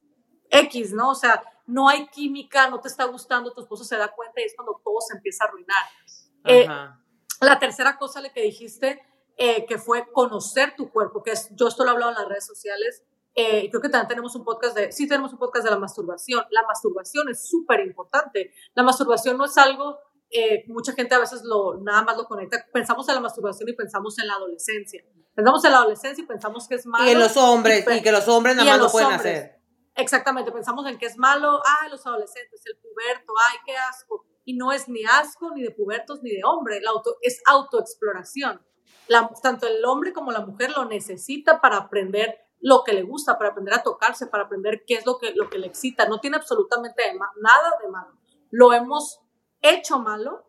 X, 0.50 0.92
¿no? 0.92 1.10
O 1.10 1.14
sea, 1.14 1.42
no 1.66 1.88
hay 1.88 2.06
química, 2.08 2.68
no 2.68 2.80
te 2.80 2.88
está 2.88 3.04
gustando, 3.04 3.52
tu 3.52 3.62
esposo 3.62 3.84
se 3.84 3.96
da 3.96 4.08
cuenta 4.08 4.40
y 4.40 4.44
es 4.44 4.54
cuando 4.56 4.80
todo 4.84 5.00
se 5.00 5.16
empieza 5.16 5.44
a 5.44 5.48
arruinar. 5.48 5.84
Eh, 6.44 6.68
la 7.40 7.58
tercera 7.58 7.96
cosa 7.96 8.22
que 8.32 8.42
dijiste, 8.42 9.02
eh, 9.36 9.66
que 9.66 9.78
fue 9.78 10.10
conocer 10.12 10.74
tu 10.76 10.90
cuerpo, 10.90 11.22
que 11.22 11.32
es, 11.32 11.48
yo 11.56 11.68
esto 11.68 11.84
lo 11.84 11.90
he 11.90 11.92
hablado 11.92 12.12
en 12.12 12.18
las 12.18 12.28
redes 12.28 12.46
sociales, 12.46 13.02
eh, 13.34 13.68
creo 13.68 13.82
que 13.82 13.88
también 13.88 14.08
tenemos 14.08 14.36
un 14.36 14.44
podcast 14.44 14.76
de, 14.76 14.92
sí 14.92 15.08
tenemos 15.08 15.32
un 15.32 15.38
podcast 15.38 15.64
de 15.64 15.70
la 15.70 15.78
masturbación. 15.78 16.44
La 16.50 16.62
masturbación 16.62 17.28
es 17.28 17.48
súper 17.48 17.80
importante. 17.80 18.52
La 18.74 18.84
masturbación 18.84 19.36
no 19.36 19.44
es 19.44 19.58
algo, 19.58 19.98
eh, 20.30 20.64
mucha 20.68 20.92
gente 20.92 21.14
a 21.14 21.18
veces 21.18 21.42
lo, 21.42 21.80
nada 21.80 22.02
más 22.02 22.16
lo 22.16 22.26
conecta. 22.26 22.64
Pensamos 22.72 23.08
en 23.08 23.16
la 23.16 23.20
masturbación 23.20 23.68
y 23.68 23.72
pensamos 23.72 24.18
en 24.18 24.28
la 24.28 24.34
adolescencia. 24.34 25.04
Pensamos 25.34 25.64
en 25.64 25.72
la 25.72 25.78
adolescencia 25.78 26.22
y 26.22 26.26
pensamos 26.26 26.68
que 26.68 26.76
es 26.76 26.86
malo. 26.86 27.06
Y 27.06 27.10
en 27.10 27.18
los 27.18 27.36
hombres, 27.36 27.84
y, 27.92 28.02
que 28.02 28.12
los 28.12 28.28
hombres 28.28 28.54
nada 28.54 28.70
más 28.70 28.78
lo 28.78 28.90
pueden 28.90 29.12
hacer. 29.12 29.60
Exactamente, 29.96 30.50
pensamos 30.50 30.86
en 30.86 30.98
que 30.98 31.06
es 31.06 31.16
malo, 31.16 31.60
ay, 31.80 31.90
los 31.90 32.04
adolescentes, 32.06 32.62
el 32.66 32.76
puberto, 32.76 33.32
ay, 33.50 33.58
qué 33.64 33.76
asco. 33.76 34.24
Y 34.44 34.54
no 34.54 34.72
es 34.72 34.88
ni 34.88 35.04
asco, 35.04 35.52
ni 35.54 35.62
de 35.62 35.70
pubertos, 35.70 36.22
ni 36.22 36.30
de 36.30 36.42
hombre, 36.44 36.80
la 36.80 36.90
auto, 36.90 37.16
es 37.22 37.40
autoexploración. 37.46 38.60
La, 39.06 39.30
tanto 39.42 39.66
el 39.66 39.84
hombre 39.84 40.12
como 40.12 40.32
la 40.32 40.40
mujer 40.40 40.72
lo 40.76 40.84
necesita 40.86 41.60
para 41.60 41.76
aprender 41.76 42.40
lo 42.60 42.82
que 42.82 42.92
le 42.92 43.02
gusta, 43.02 43.38
para 43.38 43.50
aprender 43.50 43.74
a 43.74 43.82
tocarse, 43.82 44.26
para 44.26 44.44
aprender 44.44 44.84
qué 44.86 44.94
es 44.94 45.06
lo 45.06 45.18
que, 45.18 45.34
lo 45.34 45.48
que 45.50 45.58
le 45.58 45.66
excita. 45.66 46.08
No 46.08 46.18
tiene 46.18 46.38
absolutamente 46.38 47.02
nada 47.40 47.72
de 47.82 47.88
malo. 47.88 48.14
Lo 48.50 48.72
hemos 48.72 49.20
hecho 49.60 49.98
malo, 49.98 50.46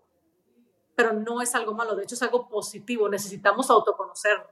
pero 0.95 1.13
no 1.13 1.41
es 1.41 1.53
algo 1.55 1.73
malo, 1.73 1.95
de 1.95 2.03
hecho 2.03 2.15
es 2.15 2.21
algo 2.21 2.47
positivo. 2.47 3.09
Necesitamos 3.09 3.69
autoconocerlo. 3.69 4.47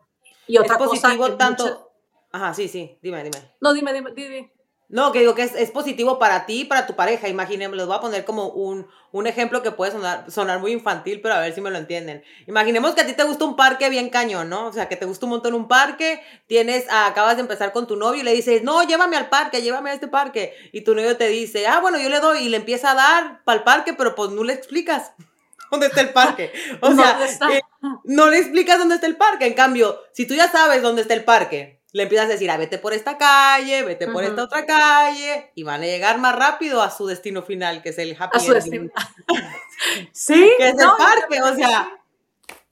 Y 0.45 0.57
otra 0.57 0.75
es 0.75 0.83
positivo 0.83 1.35
tanto... 1.35 1.89
Ajá, 2.31 2.53
sí, 2.53 2.67
sí, 2.67 3.00
dime, 3.01 3.23
dime. 3.23 3.55
No, 3.62 3.73
dime, 3.73 3.93
dime, 3.93 4.12
dime. 4.13 4.52
No, 4.93 5.12
que 5.12 5.21
digo 5.21 5.33
que 5.33 5.41
es, 5.41 5.71
positivo 5.71 6.19
para 6.19 6.45
ti 6.45 6.62
y 6.62 6.65
para 6.65 6.85
tu 6.85 6.95
pareja. 6.95 7.27
Imaginemos, 7.27 7.75
les 7.75 7.88
voy 7.88 7.95
a 7.95 8.00
poner 8.00 8.25
como 8.25 8.50
un, 8.50 8.88
un 9.12 9.25
ejemplo 9.25 9.63
que 9.63 9.71
puede 9.71 9.91
sonar, 9.91 10.29
sonar 10.29 10.59
muy 10.59 10.71
infantil, 10.71 11.19
pero 11.19 11.33
a 11.33 11.39
ver 11.39 11.51
si 11.55 11.62
me 11.62 11.71
lo 11.71 11.79
entienden. 11.79 12.23
Imaginemos 12.45 12.93
que 12.93 13.01
a 13.01 13.07
ti 13.07 13.13
te 13.13 13.23
gusta 13.23 13.43
un 13.43 13.55
parque 13.55 13.89
bien 13.89 14.12
cañón, 14.12 14.50
¿no? 14.50 14.67
O 14.67 14.71
sea, 14.71 14.88
que 14.88 14.95
te 14.95 15.07
gusta 15.07 15.25
un 15.25 15.31
montón 15.31 15.55
un 15.55 15.67
parque, 15.67 16.21
tienes, 16.45 16.85
acabas 16.91 17.38
de 17.38 17.41
empezar 17.41 17.71
con 17.71 17.88
tu 17.88 17.95
novio 17.95 18.21
y 18.21 18.23
le 18.23 18.33
dices, 18.33 18.62
no, 18.62 18.83
llévame 18.83 19.17
al 19.17 19.29
parque, 19.29 19.63
llévame 19.63 19.89
a 19.89 19.93
este 19.95 20.07
parque. 20.07 20.53
Y 20.71 20.81
tu 20.81 20.93
novio 20.93 21.17
te 21.17 21.27
dice, 21.27 21.65
ah, 21.65 21.79
bueno, 21.79 21.97
yo 21.97 22.09
le 22.09 22.19
doy 22.19 22.43
y 22.43 22.50
le 22.50 22.57
empieza 22.57 22.91
a 22.91 22.93
dar 22.93 23.43
para 23.45 23.57
el 23.57 23.63
parque, 23.63 23.95
pero 23.95 24.13
pues 24.13 24.29
no 24.29 24.43
le 24.43 24.53
explicas 24.53 25.13
dónde 25.71 25.88
está 25.88 26.01
el 26.01 26.09
parque. 26.12 26.53
O 26.81 26.93
sea, 26.93 27.19
eh, 27.51 27.62
no 28.03 28.29
le 28.29 28.38
explicas 28.38 28.77
dónde 28.77 28.93
está 28.93 29.07
el 29.07 29.17
parque. 29.17 29.47
En 29.47 29.55
cambio, 29.55 30.00
si 30.12 30.27
tú 30.27 30.35
ya 30.35 30.51
sabes 30.51 30.83
dónde 30.83 31.01
está 31.01 31.15
el 31.15 31.23
parque, 31.23 31.81
le 31.93 32.03
empiezas 32.03 32.25
a 32.25 32.29
decir, 32.29 32.50
ah, 32.50 32.57
vete 32.57 32.79
por 32.79 32.91
esta 32.91 33.19
calle, 33.19 33.83
vete 33.83 34.07
por 34.07 34.23
esta 34.23 34.43
otra 34.43 34.65
calle, 34.65 35.51
y 35.53 35.62
van 35.62 35.81
a 35.81 35.85
llegar 35.85 36.17
más 36.17 36.35
rápido 36.35 36.81
a 36.81 36.89
su 36.89 37.05
destino 37.05 37.43
final, 37.43 37.83
que 37.83 37.89
es 37.89 38.00
el 38.00 38.17
happy 38.19 38.39
ending. 38.47 38.91
sí, 40.12 40.51
que 40.57 40.69
es 40.69 40.79
el 40.79 40.89
parque, 40.97 41.41
o 41.41 41.55
sea. 41.55 42.00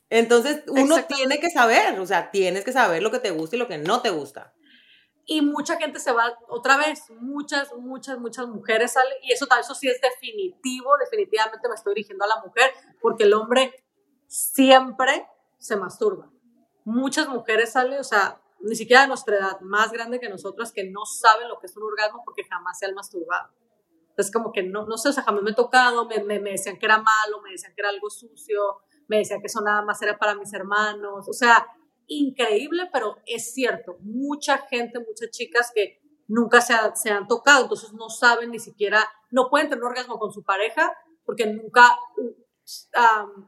Entonces, 0.10 0.64
uno 0.68 1.06
tiene 1.06 1.40
que 1.40 1.52
saber, 1.52 1.98
o 2.00 2.06
sea, 2.06 2.32
tienes 2.32 2.66
que 2.66 2.74
saber 2.74 3.04
lo 3.04 3.12
que 3.12 3.20
te 3.20 3.30
gusta 3.30 3.56
y 3.56 3.60
lo 3.60 3.68
que 3.68 3.78
no 3.78 4.02
te 4.02 4.10
gusta. 4.10 4.54
Y 5.26 5.42
mucha 5.42 5.78
gente 5.78 6.00
se 6.00 6.12
va, 6.12 6.36
otra 6.50 6.76
vez, 6.78 7.04
muchas, 7.12 7.72
muchas, 7.78 8.18
muchas 8.18 8.48
mujeres 8.48 8.92
salen, 8.94 9.14
y 9.22 9.32
eso, 9.32 9.48
eso 9.60 9.76
sí 9.76 9.88
es 9.88 10.02
definitivo, 10.02 10.98
definitivamente 10.98 11.70
me 11.70 11.76
estoy 11.76 11.94
dirigiendo 11.94 12.26
a 12.26 12.28
la 12.28 12.42
mujer, 12.44 12.72
porque 13.00 13.26
el 13.26 13.34
hombre 13.36 13.86
siempre 14.28 15.28
se 15.60 15.76
masturba. 15.76 16.32
Muchas 16.84 17.30
mujeres 17.30 17.72
salen, 17.74 18.00
o 18.00 18.04
sea, 18.04 18.42
ni 18.64 18.76
siquiera 18.76 19.04
de 19.04 19.08
nuestra 19.10 19.38
edad, 19.38 19.60
más 19.62 19.92
grande 19.92 20.20
que 20.20 20.30
nosotras, 20.30 20.72
que 20.72 20.90
no 20.90 21.06
saben 21.06 21.48
lo 21.48 21.60
que 21.60 21.68
es 21.68 21.76
un 21.76 21.84
orgasmo 21.84 22.22
porque 22.26 22.44
jamás 22.44 22.80
se 22.80 22.86
han 22.86 22.94
masturbado. 22.94 23.50
Es 24.18 24.32
como 24.32 24.52
que 24.52 24.64
no, 24.64 24.86
no 24.86 24.98
sé, 24.98 25.10
o 25.10 25.14
sea, 25.14 25.24
jamás 25.24 25.42
me 25.42 25.52
he 25.52 25.56
tocado, 25.56 26.06
me, 26.06 26.24
me, 26.24 26.40
me, 26.40 26.52
decían 26.52 26.78
que 26.78 26.86
era 26.86 26.98
malo, 26.98 27.42
me 27.44 27.52
decían 27.52 27.74
que 27.76 27.82
era 27.82 27.90
algo 27.90 28.10
sucio, 28.10 28.82
me 29.08 29.18
decían 29.18 29.42
que 29.42 29.48
eso 29.48 29.62
nada 29.62 29.82
más 29.82 30.02
era 30.02 30.18
para 30.18 30.36
mis 30.36 30.54
hermanos, 30.54 31.28
o 31.28 31.34
sea, 31.34 31.66
increíble, 32.08 32.90
pero 32.92 33.18
es 33.26 33.54
cierto, 33.54 33.98
mucha 34.02 34.60
gente, 34.70 35.00
muchas 35.00 35.30
chicas 35.32 35.72
que 35.74 36.02
nunca 36.28 36.62
se, 36.62 36.74
se 36.96 37.10
han 37.10 37.28
tocado, 37.28 37.64
entonces 37.64 37.94
no 37.94 38.10
saben 38.10 38.52
ni 38.52 38.60
siquiera, 38.60 39.10
no 39.32 39.50
pueden 39.50 39.70
tener 39.70 39.84
un 39.84 39.90
orgasmo 39.90 40.20
con 40.20 40.32
su 40.32 40.44
pareja 40.44 40.92
porque 41.26 41.46
nunca 41.48 41.98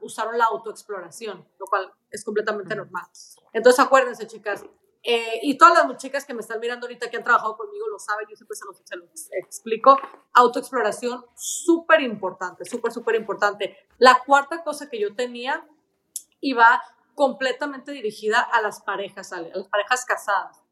usaron 0.02 0.38
la 0.38 0.46
autoexploración, 0.46 1.48
lo 1.60 1.66
cual 1.68 1.92
es 2.10 2.24
completamente 2.24 2.76
normal. 2.76 3.06
Entonces 3.54 3.80
acuérdense, 3.80 4.28
chicas, 4.28 4.66
eh, 5.06 5.40
y 5.42 5.58
todas 5.58 5.86
las 5.86 5.98
chicas 5.98 6.24
que 6.24 6.34
me 6.34 6.40
están 6.40 6.62
mirando 6.62 6.86
ahorita 6.86 7.10
que 7.10 7.18
han 7.18 7.24
trabajado 7.24 7.58
conmigo 7.58 7.88
lo 7.90 8.00
saben, 8.00 8.26
yo 8.30 8.38
siempre 8.38 8.56
se 8.56 8.66
los, 8.66 8.82
se 8.86 8.96
los 8.96 9.30
explico. 9.32 9.98
Autoexploración, 10.34 11.26
súper 11.36 12.02
importante, 12.02 12.64
súper, 12.64 12.94
súper 12.94 13.16
importante. 13.16 13.78
La 13.98 14.24
cuarta 14.26 14.64
cosa 14.64 14.90
que 14.90 15.00
yo 15.00 15.14
tenía 15.14 15.68
iba 16.40 16.82
completamente 17.16 17.92
dirigida 17.92 18.40
a 18.40 18.62
las 18.62 18.82
parejas, 18.82 19.34
a 19.34 19.42
las 19.42 19.68
parejas 19.68 20.06
casadas. 20.06 20.64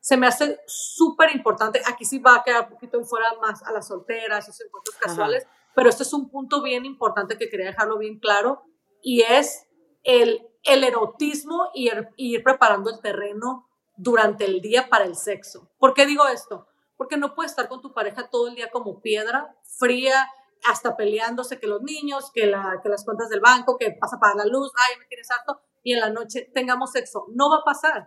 Se 0.00 0.18
me 0.18 0.26
hace 0.26 0.60
súper 0.66 1.34
importante, 1.34 1.80
aquí 1.86 2.04
sí 2.04 2.18
va 2.18 2.36
a 2.36 2.42
quedar 2.44 2.64
un 2.64 2.70
poquito 2.74 2.98
en 2.98 3.06
fuera 3.06 3.26
más 3.40 3.62
a 3.62 3.72
las 3.72 3.88
solteras, 3.88 4.48
esos 4.48 4.66
encuentros 4.66 4.96
casuales, 4.96 5.46
pero 5.74 5.88
este 5.88 6.02
es 6.02 6.12
un 6.12 6.30
punto 6.30 6.62
bien 6.62 6.84
importante 6.84 7.36
que 7.36 7.48
quería 7.48 7.66
dejarlo 7.66 7.98
bien 7.98 8.18
claro 8.18 8.62
y 9.02 9.22
es 9.22 9.66
el, 10.04 10.46
el 10.62 10.84
erotismo 10.84 11.70
y 11.74 11.90
ir 12.16 12.42
preparando 12.44 12.90
el 12.90 13.00
terreno 13.00 13.67
durante 13.98 14.46
el 14.46 14.62
día 14.62 14.88
para 14.88 15.04
el 15.04 15.16
sexo. 15.16 15.70
¿Por 15.78 15.92
qué 15.92 16.06
digo 16.06 16.26
esto? 16.28 16.66
Porque 16.96 17.16
no 17.16 17.34
puedes 17.34 17.52
estar 17.52 17.68
con 17.68 17.82
tu 17.82 17.92
pareja 17.92 18.30
todo 18.30 18.48
el 18.48 18.54
día 18.54 18.70
como 18.70 19.00
piedra, 19.00 19.56
fría, 19.62 20.30
hasta 20.66 20.96
peleándose 20.96 21.60
que 21.60 21.66
los 21.66 21.82
niños, 21.82 22.30
que, 22.32 22.46
la, 22.46 22.80
que 22.82 22.88
las 22.88 23.04
cuentas 23.04 23.28
del 23.28 23.40
banco, 23.40 23.76
que 23.76 23.92
pasa 23.92 24.18
para 24.18 24.34
la 24.36 24.46
luz, 24.46 24.72
ay, 24.76 24.98
me 24.98 25.06
tienes 25.06 25.30
harto, 25.30 25.60
y 25.82 25.92
en 25.92 26.00
la 26.00 26.10
noche 26.10 26.50
tengamos 26.54 26.92
sexo. 26.92 27.26
No 27.34 27.50
va 27.50 27.56
a 27.58 27.64
pasar. 27.64 28.06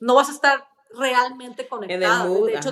No 0.00 0.14
vas 0.14 0.28
a 0.28 0.32
estar 0.32 0.68
realmente 0.90 1.66
conectada. 1.68 2.24
En 2.24 2.28
el 2.28 2.28
mood, 2.28 2.46
de 2.46 2.56
hecho, 2.56 2.70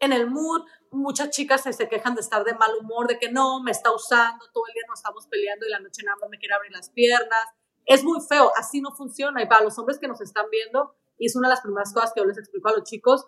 en 0.00 0.12
el 0.12 0.30
mood, 0.30 0.62
muchas 0.90 1.30
chicas 1.30 1.62
se, 1.62 1.72
se, 1.72 1.88
quejan 1.88 2.14
de 2.14 2.22
estar 2.22 2.42
de 2.44 2.54
mal 2.54 2.70
humor, 2.80 3.06
de 3.06 3.18
que 3.18 3.30
no, 3.30 3.62
me 3.62 3.70
está 3.70 3.92
usando, 3.92 4.44
todo 4.52 4.64
el 4.66 4.74
día 4.74 4.82
nos 4.88 4.98
estamos 4.98 5.26
peleando 5.26 5.66
y 5.66 5.70
la 5.70 5.78
noche 5.78 6.02
nada 6.04 6.16
más 6.20 6.30
me 6.30 6.38
quiere 6.38 6.54
abrir 6.54 6.72
las 6.72 6.90
piernas. 6.90 7.46
Es 7.84 8.02
muy 8.04 8.20
feo, 8.20 8.50
así 8.56 8.80
no 8.80 8.92
funciona. 8.92 9.42
Y 9.42 9.46
para 9.46 9.64
los 9.64 9.78
hombres 9.78 9.98
que 9.98 10.08
nos 10.08 10.20
están 10.20 10.46
viendo, 10.50 10.94
y 11.20 11.26
es 11.26 11.36
una 11.36 11.46
de 11.46 11.54
las 11.54 11.60
primeras 11.60 11.92
cosas 11.92 12.12
que 12.12 12.20
yo 12.20 12.26
les 12.26 12.38
explico 12.38 12.68
a 12.70 12.72
los 12.72 12.82
chicos, 12.82 13.26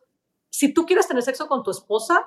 si 0.48 0.72
tú 0.72 0.86
quieres 0.86 1.06
tener 1.06 1.22
sexo 1.22 1.46
con 1.46 1.62
tu 1.62 1.70
esposa, 1.70 2.26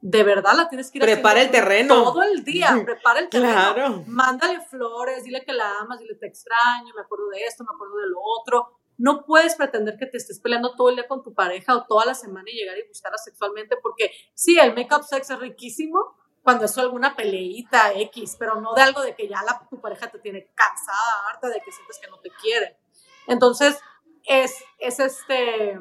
de 0.00 0.22
verdad 0.22 0.52
la 0.54 0.68
tienes 0.68 0.90
que 0.90 0.98
ir 0.98 1.04
Prepara 1.04 1.42
el 1.42 1.50
terreno. 1.50 2.04
Todo 2.04 2.22
el 2.22 2.44
día, 2.44 2.80
prepara 2.84 3.20
el 3.20 3.28
terreno. 3.30 3.52
Claro. 3.52 4.04
Mándale 4.06 4.60
flores, 4.60 5.24
dile 5.24 5.42
que 5.44 5.54
la 5.54 5.78
amas, 5.80 5.98
dile 5.98 6.14
te 6.14 6.26
extraño, 6.26 6.94
me 6.94 7.00
acuerdo 7.00 7.28
de 7.30 7.44
esto, 7.44 7.64
me 7.64 7.74
acuerdo 7.74 7.96
de 7.96 8.08
lo 8.10 8.20
otro. 8.20 8.78
No 8.98 9.24
puedes 9.24 9.54
pretender 9.54 9.96
que 9.98 10.06
te 10.06 10.18
estés 10.18 10.38
peleando 10.38 10.74
todo 10.76 10.90
el 10.90 10.96
día 10.96 11.08
con 11.08 11.22
tu 11.22 11.34
pareja 11.34 11.76
o 11.76 11.86
toda 11.86 12.04
la 12.04 12.14
semana 12.14 12.48
y 12.50 12.54
llegar 12.54 12.78
y 12.78 12.86
buscarla 12.86 13.18
sexualmente, 13.18 13.76
porque 13.82 14.10
sí, 14.34 14.58
el 14.58 14.74
make-up 14.74 15.02
sex 15.02 15.30
es 15.30 15.38
riquísimo 15.38 16.14
cuando 16.42 16.66
es 16.66 16.78
alguna 16.78 17.16
peleita 17.16 17.92
X, 17.94 18.36
pero 18.38 18.60
no 18.60 18.74
de 18.74 18.82
algo 18.82 19.02
de 19.02 19.14
que 19.14 19.28
ya 19.28 19.42
la, 19.42 19.66
tu 19.68 19.80
pareja 19.80 20.10
te 20.10 20.18
tiene 20.18 20.52
cansada, 20.54 21.28
harta 21.28 21.48
de 21.48 21.60
que 21.64 21.72
sientes 21.72 21.98
que 21.98 22.08
no 22.08 22.20
te 22.20 22.30
quiere. 22.40 22.78
Entonces, 23.26 23.78
es, 24.26 24.54
es 24.78 25.00
este, 25.00 25.78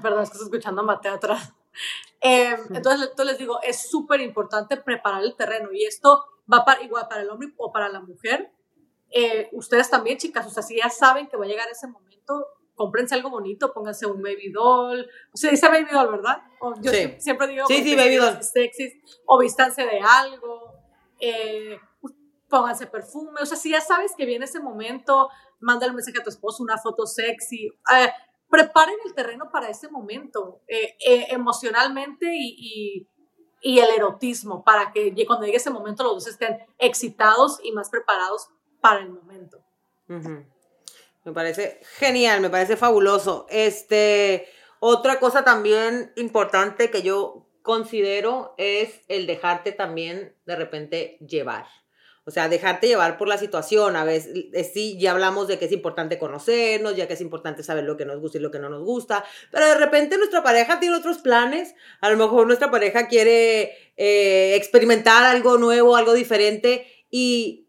perdón, 0.00 0.22
es 0.22 0.30
que 0.30 0.34
estoy 0.34 0.46
escuchando 0.46 0.82
a 0.82 0.84
Mateo 0.84 1.14
atrás. 1.14 1.52
Em, 2.24 2.56
entonces, 2.72 3.08
entonces, 3.10 3.26
les 3.26 3.38
digo, 3.38 3.60
es 3.62 3.90
súper 3.90 4.20
importante 4.20 4.76
preparar 4.76 5.24
el 5.24 5.34
terreno 5.34 5.70
y 5.72 5.84
esto 5.84 6.24
va 6.52 6.64
para, 6.64 6.80
igual 6.80 7.08
para 7.08 7.22
el 7.22 7.30
hombre 7.30 7.52
o 7.56 7.72
para 7.72 7.88
la 7.88 8.00
mujer. 8.00 8.52
Eh, 9.10 9.48
ustedes 9.50 9.90
también, 9.90 10.18
chicas, 10.18 10.46
o 10.46 10.50
sea, 10.50 10.62
si 10.62 10.76
ya 10.76 10.88
saben 10.88 11.26
que 11.26 11.36
va 11.36 11.46
a 11.46 11.48
llegar 11.48 11.68
ese 11.68 11.88
momento, 11.88 12.46
cómprense 12.76 13.16
algo 13.16 13.30
bonito, 13.30 13.72
pónganse 13.72 14.06
un 14.06 14.22
baby 14.22 14.52
doll. 14.52 15.04
O 15.32 15.36
sea, 15.36 15.50
dice 15.50 15.66
baby 15.68 15.90
doll, 15.90 16.12
¿verdad? 16.12 16.42
yo 16.80 16.92
siempre 17.18 17.48
digo, 17.48 17.66
sí, 17.66 17.82
sí, 17.82 17.96
baby 17.96 18.16
doll. 18.16 18.40
Sexy, 18.40 19.02
o 19.26 19.38
vístanse 19.38 19.84
de 19.84 19.98
algo. 19.98 20.74
Eh, 21.18 21.76
pónganse 22.52 22.86
perfume, 22.86 23.40
o 23.40 23.46
sea, 23.46 23.56
si 23.56 23.70
ya 23.70 23.80
sabes 23.80 24.12
que 24.14 24.26
viene 24.26 24.44
ese 24.44 24.60
momento, 24.60 25.30
mándale 25.60 25.88
un 25.88 25.96
mensaje 25.96 26.20
a 26.20 26.22
tu 26.22 26.28
esposo, 26.28 26.62
una 26.62 26.76
foto 26.76 27.06
sexy, 27.06 27.64
eh, 27.66 28.12
preparen 28.50 28.94
el 29.06 29.14
terreno 29.14 29.50
para 29.50 29.70
ese 29.70 29.88
momento, 29.88 30.60
eh, 30.68 30.94
eh, 31.02 31.26
emocionalmente 31.30 32.26
y, 32.30 33.08
el 33.62 33.88
erotismo, 33.96 34.62
para 34.64 34.92
que 34.92 35.14
cuando 35.26 35.46
llegue 35.46 35.56
ese 35.56 35.70
momento 35.70 36.02
los 36.02 36.12
dos 36.12 36.26
estén 36.26 36.58
excitados 36.78 37.58
y 37.62 37.72
más 37.72 37.88
preparados 37.88 38.48
para 38.82 39.00
el 39.00 39.08
momento. 39.08 39.64
Me 40.06 41.32
parece 41.32 41.80
genial, 41.96 42.42
me 42.42 42.50
parece 42.50 42.76
fabuloso. 42.76 43.46
Este, 43.48 44.46
otra 44.78 45.18
cosa 45.20 45.42
también 45.42 46.12
importante 46.16 46.90
que 46.90 47.00
yo 47.00 47.46
considero 47.62 48.54
es 48.58 49.00
el 49.08 49.26
dejarte 49.26 49.72
también 49.72 50.36
de 50.44 50.56
repente 50.56 51.16
llevar. 51.26 51.66
O 52.24 52.30
sea, 52.30 52.48
dejarte 52.48 52.86
llevar 52.86 53.18
por 53.18 53.26
la 53.26 53.36
situación. 53.36 53.96
A 53.96 54.04
veces, 54.04 54.46
sí, 54.72 54.96
ya 54.98 55.10
hablamos 55.10 55.48
de 55.48 55.58
que 55.58 55.64
es 55.64 55.72
importante 55.72 56.18
conocernos, 56.18 56.94
ya 56.94 57.08
que 57.08 57.14
es 57.14 57.20
importante 57.20 57.62
saber 57.62 57.84
lo 57.84 57.96
que 57.96 58.04
nos 58.04 58.20
gusta 58.20 58.38
y 58.38 58.40
lo 58.40 58.50
que 58.50 58.60
no 58.60 58.68
nos 58.68 58.84
gusta. 58.84 59.24
Pero 59.50 59.66
de 59.66 59.74
repente 59.74 60.16
nuestra 60.18 60.42
pareja 60.42 60.78
tiene 60.78 60.96
otros 60.96 61.18
planes. 61.18 61.74
A 62.00 62.10
lo 62.10 62.16
mejor 62.16 62.46
nuestra 62.46 62.70
pareja 62.70 63.08
quiere 63.08 63.72
eh, 63.96 64.54
experimentar 64.54 65.24
algo 65.24 65.58
nuevo, 65.58 65.96
algo 65.96 66.14
diferente. 66.14 66.86
Y 67.10 67.66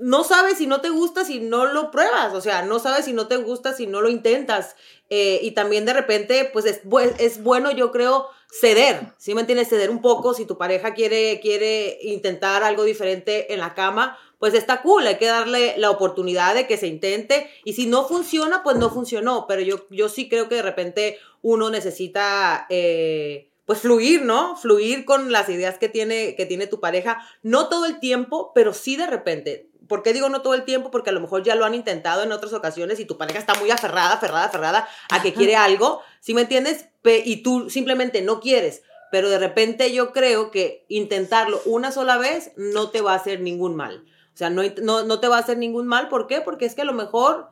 no 0.00 0.24
sabes 0.24 0.58
si 0.58 0.66
no 0.66 0.80
te 0.80 0.88
gusta 0.88 1.24
si 1.24 1.40
no 1.40 1.66
lo 1.66 1.90
pruebas. 1.90 2.34
O 2.34 2.40
sea, 2.40 2.62
no 2.62 2.78
sabes 2.78 3.04
si 3.04 3.12
no 3.12 3.28
te 3.28 3.36
gusta 3.36 3.72
si 3.72 3.86
no 3.86 4.00
lo 4.00 4.08
intentas. 4.08 4.76
Eh, 5.10 5.40
y 5.42 5.52
también 5.52 5.84
de 5.84 5.92
repente, 5.92 6.48
pues 6.52 6.64
es, 6.64 6.80
es 7.18 7.42
bueno, 7.42 7.70
yo 7.70 7.92
creo, 7.92 8.28
ceder, 8.48 9.12
¿sí 9.18 9.34
me 9.34 9.42
entiendes? 9.42 9.68
Ceder 9.68 9.90
un 9.90 10.00
poco 10.00 10.34
si 10.34 10.46
tu 10.46 10.56
pareja 10.56 10.94
quiere, 10.94 11.40
quiere 11.40 11.98
intentar 12.02 12.62
algo 12.62 12.84
diferente 12.84 13.52
en 13.52 13.60
la 13.60 13.74
cama, 13.74 14.18
pues 14.38 14.54
está 14.54 14.82
cool, 14.82 15.06
hay 15.06 15.18
que 15.18 15.26
darle 15.26 15.74
la 15.76 15.90
oportunidad 15.90 16.54
de 16.54 16.66
que 16.66 16.76
se 16.76 16.86
intente 16.86 17.50
y 17.64 17.74
si 17.74 17.86
no 17.86 18.06
funciona, 18.06 18.62
pues 18.62 18.76
no 18.76 18.90
funcionó, 18.90 19.46
pero 19.48 19.62
yo, 19.62 19.86
yo 19.90 20.08
sí 20.08 20.28
creo 20.28 20.48
que 20.48 20.56
de 20.56 20.62
repente 20.62 21.18
uno 21.42 21.70
necesita... 21.70 22.66
Eh, 22.70 23.46
pues 23.66 23.82
fluir, 23.82 24.22
¿no? 24.22 24.56
Fluir 24.56 25.04
con 25.04 25.30
las 25.30 25.48
ideas 25.48 25.78
que 25.78 25.88
tiene, 25.88 26.34
que 26.34 26.44
tiene 26.44 26.66
tu 26.66 26.80
pareja, 26.80 27.24
no 27.44 27.68
todo 27.68 27.86
el 27.86 28.00
tiempo, 28.00 28.50
pero 28.52 28.74
sí 28.74 28.96
de 28.96 29.06
repente. 29.06 29.69
¿Por 29.90 30.04
qué 30.04 30.12
digo 30.12 30.28
no 30.28 30.40
todo 30.40 30.54
el 30.54 30.64
tiempo? 30.64 30.92
Porque 30.92 31.10
a 31.10 31.12
lo 31.12 31.20
mejor 31.20 31.42
ya 31.42 31.56
lo 31.56 31.64
han 31.64 31.74
intentado 31.74 32.22
en 32.22 32.30
otras 32.30 32.52
ocasiones 32.52 33.00
y 33.00 33.06
tu 33.06 33.18
pareja 33.18 33.40
está 33.40 33.54
muy 33.56 33.72
aferrada, 33.72 34.12
aferrada, 34.12 34.44
aferrada 34.44 34.88
a 35.10 35.20
que 35.20 35.34
quiere 35.34 35.56
algo, 35.56 36.00
¿sí 36.20 36.32
me 36.32 36.42
entiendes? 36.42 36.86
y 37.02 37.42
tú 37.42 37.68
simplemente 37.70 38.22
no 38.22 38.38
quieres. 38.38 38.84
Pero 39.10 39.28
de 39.28 39.40
repente 39.40 39.92
yo 39.92 40.12
creo 40.12 40.52
que 40.52 40.84
intentarlo 40.88 41.60
una 41.64 41.90
sola 41.90 42.18
vez 42.18 42.52
no 42.56 42.90
te 42.90 43.00
va 43.00 43.14
a 43.14 43.16
hacer 43.16 43.40
ningún 43.40 43.74
mal. 43.74 44.04
O 44.32 44.36
sea, 44.36 44.48
no, 44.48 44.62
no, 44.80 45.02
no 45.02 45.18
te 45.18 45.26
va 45.26 45.38
a 45.38 45.40
hacer 45.40 45.58
ningún 45.58 45.88
mal. 45.88 46.08
¿Por 46.08 46.28
qué? 46.28 46.40
Porque 46.40 46.66
es 46.66 46.76
que 46.76 46.82
a 46.82 46.84
lo 46.84 46.92
mejor 46.92 47.50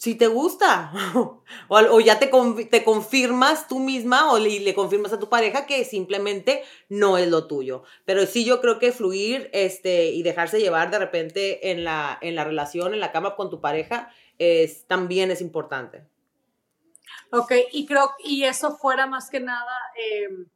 si 0.00 0.14
te 0.14 0.28
gusta. 0.28 0.92
o, 1.68 2.00
ya 2.00 2.18
te, 2.18 2.30
te, 2.70 2.84
confirmas 2.84 3.68
tú 3.68 3.80
misma 3.80 4.32
o 4.32 4.38
le, 4.38 4.74
confirmas 4.74 5.12
a 5.12 5.20
tu 5.20 5.28
pareja 5.28 5.66
que 5.66 5.84
simplemente 5.84 6.64
no 6.88 7.18
es 7.18 7.28
lo 7.28 7.46
tuyo. 7.46 7.82
Pero 8.06 8.24
sí 8.24 8.46
yo 8.46 8.62
creo 8.62 8.78
que 8.78 8.92
fluir 8.92 9.50
este, 9.52 10.06
y 10.12 10.22
dejarse 10.22 10.58
llevar 10.58 10.90
de 10.90 10.98
repente 10.98 11.70
en 11.70 11.84
la, 11.84 12.16
en 12.22 12.34
la 12.34 12.44
relación, 12.44 12.94
en 12.94 13.00
la 13.00 13.12
cama 13.12 13.36
con 13.36 13.50
tu 13.50 13.60
pareja, 13.60 14.10
es, 14.38 14.86
también 14.86 15.30
es 15.30 15.42
importante. 15.42 16.06
Ok, 17.30 17.52
y 17.70 17.84
creo, 17.84 18.10
y 18.24 18.44
eso 18.44 18.78
fuera 18.78 19.06
más 19.06 19.28
que 19.28 19.40
nada 19.40 19.76
em, 19.96 20.46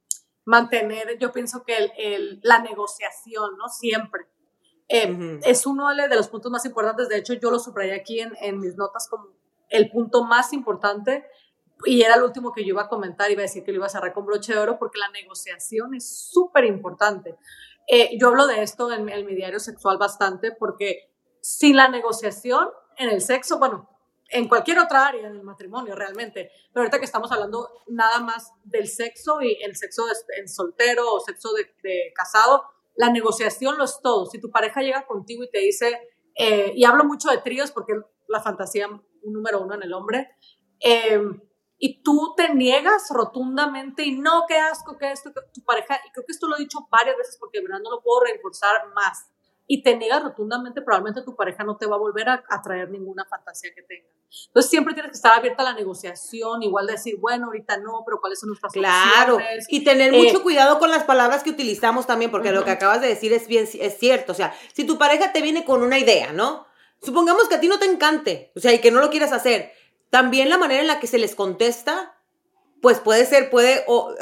mantener, 0.47 1.19
yo 1.19 1.33
pienso 1.33 1.65
que 1.65 1.91
el, 1.99 2.41
la 2.43 2.61
negociación, 2.61 3.59
¿no? 3.59 3.69
Siempre. 3.69 4.23
Em, 4.89 5.41
es 5.45 5.67
uno 5.67 5.89
de 5.95 6.17
los 6.17 6.29
puntos 6.29 6.51
más 6.51 6.65
importantes. 6.65 7.09
De 7.09 7.17
hecho, 7.17 7.35
yo 7.35 7.51
lo 7.51 7.59
subrayé 7.59 7.95
aquí 7.95 8.21
en, 8.21 8.33
en, 8.41 8.61
mis 8.61 8.77
notas 8.77 9.09
como 9.09 9.29
el 9.71 9.91
punto 9.91 10.25
más 10.25 10.53
importante 10.53 11.27
y 11.85 12.03
era 12.03 12.15
el 12.15 12.23
último 12.23 12.53
que 12.53 12.63
yo 12.63 12.71
iba 12.71 12.83
a 12.83 12.89
comentar. 12.89 13.31
Iba 13.31 13.41
a 13.41 13.43
decir 13.43 13.65
que 13.65 13.73
lo 13.73 13.77
iba 13.77 13.87
a 13.87 13.91
cerrar 13.91 14.13
con 14.13 14.27
broche 14.27 14.53
de 14.53 14.59
oro 14.59 14.79
porque 14.79 14.99
la 14.99 15.09
negociación 15.09 15.95
es 15.95 16.29
súper 16.31 16.65
importante. 16.65 17.37
Eh, 17.87 18.17
yo 18.19 18.29
hablo 18.29 18.47
de 18.47 18.63
esto 18.63 18.93
en, 18.93 19.09
en 19.09 19.27
mi 19.27 19.35
diario 19.35 19.59
sexual 19.59 19.99
bastante 19.99 20.53
porque 20.53 21.11
sin 21.41 21.77
la 21.77 21.89
negociación 21.89 22.69
en 22.97 23.11
el 23.11 23.21
sexo, 23.21 23.59
bueno, 23.59 23.91
en 24.29 24.49
cualquier 24.49 24.79
otra 24.79 25.07
área 25.07 25.29
del 25.29 25.43
matrimonio 25.43 25.95
realmente, 25.95 26.51
pero 26.73 26.83
ahorita 26.83 26.99
que 26.99 27.05
estamos 27.05 27.31
hablando 27.31 27.69
nada 27.89 28.21
más 28.21 28.53
del 28.65 28.89
sexo 28.89 29.43
y 29.43 29.63
el 29.63 29.77
sexo 29.77 30.07
en 30.39 30.49
soltero 30.49 31.13
o 31.13 31.21
sexo 31.21 31.53
de, 31.53 31.75
de 31.83 32.13
casado, 32.15 32.65
la 32.97 33.11
negociación 33.11 33.79
lo 33.79 33.85
es 33.85 34.01
todo. 34.03 34.27
Si 34.27 34.41
tu 34.41 34.51
pareja 34.51 34.83
llega 34.83 35.07
contigo 35.07 35.45
y 35.45 35.51
te 35.51 35.59
dice, 35.59 36.01
eh, 36.37 36.73
y 36.75 36.85
hablo 36.85 37.05
mucho 37.05 37.31
de 37.31 37.39
tríos 37.39 37.71
porque 37.71 37.95
la 38.29 38.41
fantasía 38.41 38.89
número 39.23 39.63
uno 39.63 39.75
en 39.75 39.83
el 39.83 39.93
hombre, 39.93 40.31
eh, 40.81 41.21
y 41.79 42.03
tú 42.03 42.35
te 42.37 42.55
niegas 42.55 43.09
rotundamente 43.11 44.05
y 44.05 44.19
no, 44.19 44.45
qué 44.47 44.57
asco, 44.57 44.97
que 44.97 45.11
esto, 45.11 45.33
tu 45.53 45.63
pareja, 45.65 46.01
y 46.07 46.13
creo 46.13 46.25
que 46.25 46.33
esto 46.33 46.47
lo 46.49 46.57
he 46.57 46.61
dicho 46.61 46.87
varias 46.91 47.17
veces 47.17 47.37
porque 47.39 47.61
verdad 47.61 47.81
no 47.83 47.91
lo 47.91 48.03
puedo 48.03 48.25
reforzar 48.25 48.93
más, 48.95 49.31
y 49.67 49.83
te 49.83 49.97
niegas 49.97 50.23
rotundamente, 50.23 50.83
probablemente 50.83 51.23
tu 51.23 51.35
pareja 51.35 51.65
no 51.65 51.77
te 51.77 51.87
va 51.87 51.97
a 51.97 51.99
volver 51.99 52.29
a, 52.29 52.45
a 52.49 52.63
traer 52.63 52.91
ninguna 52.91 53.25
fantasía 53.25 53.71
que 53.75 53.83
tenga. 53.83 54.09
Entonces 54.49 54.71
siempre 54.71 54.95
tienes 54.95 55.13
que 55.13 55.17
estar 55.17 55.33
abierta 55.33 55.63
a 55.63 55.67
la 55.67 55.75
negociación, 55.75 56.63
igual 56.63 56.87
decir, 56.87 57.17
bueno, 57.19 57.47
ahorita 57.47 57.79
no, 57.79 58.03
pero 58.05 58.21
cuáles 58.21 58.41
son 58.41 58.49
nuestras 58.49 58.73
Claro, 58.73 59.39
y 59.69 59.85
tener 59.85 60.13
mucho 60.13 60.39
eh, 60.39 60.43
cuidado 60.43 60.79
con 60.79 60.91
las 60.91 61.05
palabras 61.05 61.43
que 61.43 61.51
utilizamos 61.51 62.07
también, 62.07 62.31
porque 62.31 62.53
lo 62.53 62.65
que 62.65 62.73
acabas 62.73 63.01
de 63.01 63.09
decir 63.09 63.33
es 63.33 63.47
bien, 63.47 63.69
es 63.73 63.99
cierto. 63.99 64.33
O 64.33 64.35
sea, 64.35 64.55
si 64.73 64.85
tu 64.85 64.99
pareja 64.99 65.33
te 65.33 65.41
viene 65.41 65.65
con 65.65 65.83
una 65.83 65.99
idea, 65.99 66.33
¿no? 66.33 66.67
Supongamos 67.03 67.49
que 67.49 67.57
a 67.57 67.61
ti 67.61 67.69
no 67.69 67.79
te 67.79 67.87
encante, 67.87 68.53
o 68.57 68.61
sea, 68.61 68.73
y 68.73 68.81
que 68.81 68.91
no 68.91 69.01
lo 69.01 69.11
quieras 69.11 69.33
hacer. 69.33 69.73
También 70.11 70.51
la 70.51 70.59
manera 70.59 70.81
en 70.81 70.89
la 70.89 71.01
que 71.01 71.07
se 71.07 71.19
les 71.19 71.35
contesta 71.35 72.17
pues 72.85 73.01
puede 73.01 73.25
ser, 73.25 73.49
puede 73.49 73.83
o, 73.87 74.15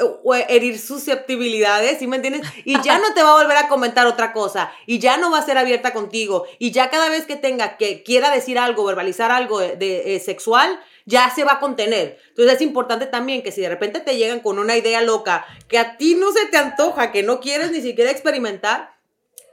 herir 0.47 0.79
susceptibilidades, 0.79 1.99
¿sí 1.99 2.07
me 2.07 2.15
entiendes? 2.15 2.47
Y 2.63 2.81
ya 2.81 2.97
no 2.97 3.13
te 3.13 3.21
va 3.21 3.31
a 3.31 3.43
volver 3.43 3.57
a 3.57 3.67
comentar 3.67 4.07
otra 4.07 4.31
cosa, 4.31 4.71
y 4.85 4.99
ya 4.99 5.17
no 5.17 5.29
va 5.29 5.39
a 5.39 5.45
ser 5.45 5.57
abierta 5.57 5.91
contigo, 5.91 6.45
y 6.59 6.71
ya 6.71 6.89
cada 6.89 7.09
vez 7.09 7.25
que 7.25 7.35
tenga 7.35 7.75
que 7.75 8.03
quiera 8.03 8.31
decir 8.31 8.57
algo, 8.57 8.85
verbalizar 8.85 9.31
algo 9.31 9.59
de, 9.59 10.15
eh, 10.15 10.19
sexual, 10.21 10.79
ya 11.05 11.29
se 11.29 11.43
va 11.43 11.55
a 11.55 11.59
contener. 11.59 12.17
Entonces 12.29 12.55
es 12.55 12.61
importante 12.61 13.05
también 13.05 13.43
que 13.43 13.51
si 13.51 13.59
de 13.59 13.67
repente 13.67 13.99
te 13.99 14.15
llegan 14.15 14.39
con 14.39 14.57
una 14.57 14.77
idea 14.77 15.01
loca 15.01 15.45
que 15.67 15.77
a 15.77 15.97
ti 15.97 16.15
no 16.15 16.31
se 16.31 16.45
te 16.45 16.55
antoja, 16.55 17.11
que 17.11 17.21
no 17.21 17.41
quieres 17.41 17.69
ni 17.71 17.81
siquiera 17.81 18.11
experimentar, 18.11 18.95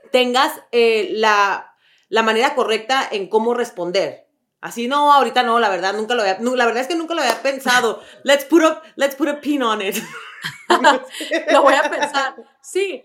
tengas 0.09 0.53
eh, 0.71 1.09
la, 1.11 1.75
la 2.07 2.23
manera 2.23 2.55
correcta 2.55 3.05
en 3.11 3.27
cómo 3.27 3.53
responder. 3.55 4.20
Así 4.61 4.87
no, 4.87 5.11
ahorita 5.11 5.41
no, 5.41 5.59
la 5.59 5.69
verdad, 5.69 5.93
nunca 5.95 6.13
lo 6.13 6.21
había, 6.21 6.37
la 6.39 6.65
verdad 6.65 6.81
es 6.81 6.87
que 6.87 6.95
nunca 6.95 7.15
lo 7.15 7.21
había 7.21 7.41
pensado. 7.41 8.01
Let's 8.23 8.45
put 8.45 8.63
a, 8.63 8.81
let's 8.95 9.15
put 9.15 9.27
a 9.27 9.41
pin 9.41 9.63
on 9.63 9.81
it. 9.81 9.95
lo 11.51 11.63
voy 11.63 11.73
a 11.73 11.89
pensar. 11.89 12.35
Sí, 12.61 13.03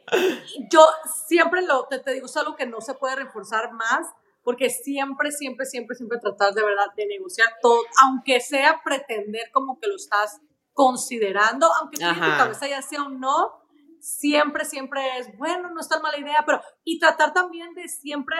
yo 0.70 0.86
siempre 1.26 1.62
lo, 1.62 1.86
te, 1.86 1.98
te, 1.98 2.12
digo, 2.12 2.26
es 2.26 2.36
algo 2.36 2.56
que 2.56 2.66
no 2.66 2.80
se 2.80 2.94
puede 2.94 3.16
reforzar 3.16 3.72
más, 3.72 4.06
porque 4.42 4.70
siempre, 4.70 5.32
siempre, 5.32 5.66
siempre, 5.66 5.96
siempre 5.96 6.18
tratar 6.18 6.54
de 6.54 6.62
verdad 6.62 6.86
de 6.96 7.06
negociar 7.06 7.48
todo, 7.60 7.80
aunque 8.04 8.40
sea 8.40 8.80
pretender 8.84 9.50
como 9.52 9.78
que 9.80 9.88
lo 9.88 9.96
estás 9.96 10.40
considerando, 10.72 11.68
aunque 11.80 12.02
en 12.02 12.14
tu 12.14 12.20
cabeza 12.20 12.68
ya 12.68 12.82
sea 12.82 13.02
un 13.02 13.18
no, 13.18 13.52
siempre, 14.00 14.64
siempre 14.64 15.18
es, 15.18 15.36
bueno, 15.36 15.70
no 15.70 15.80
es 15.80 15.88
tan 15.88 16.02
mala 16.02 16.18
idea, 16.18 16.44
pero, 16.46 16.60
y 16.84 16.98
tratar 16.98 17.32
también 17.32 17.74
de 17.74 17.88
siempre, 17.88 18.36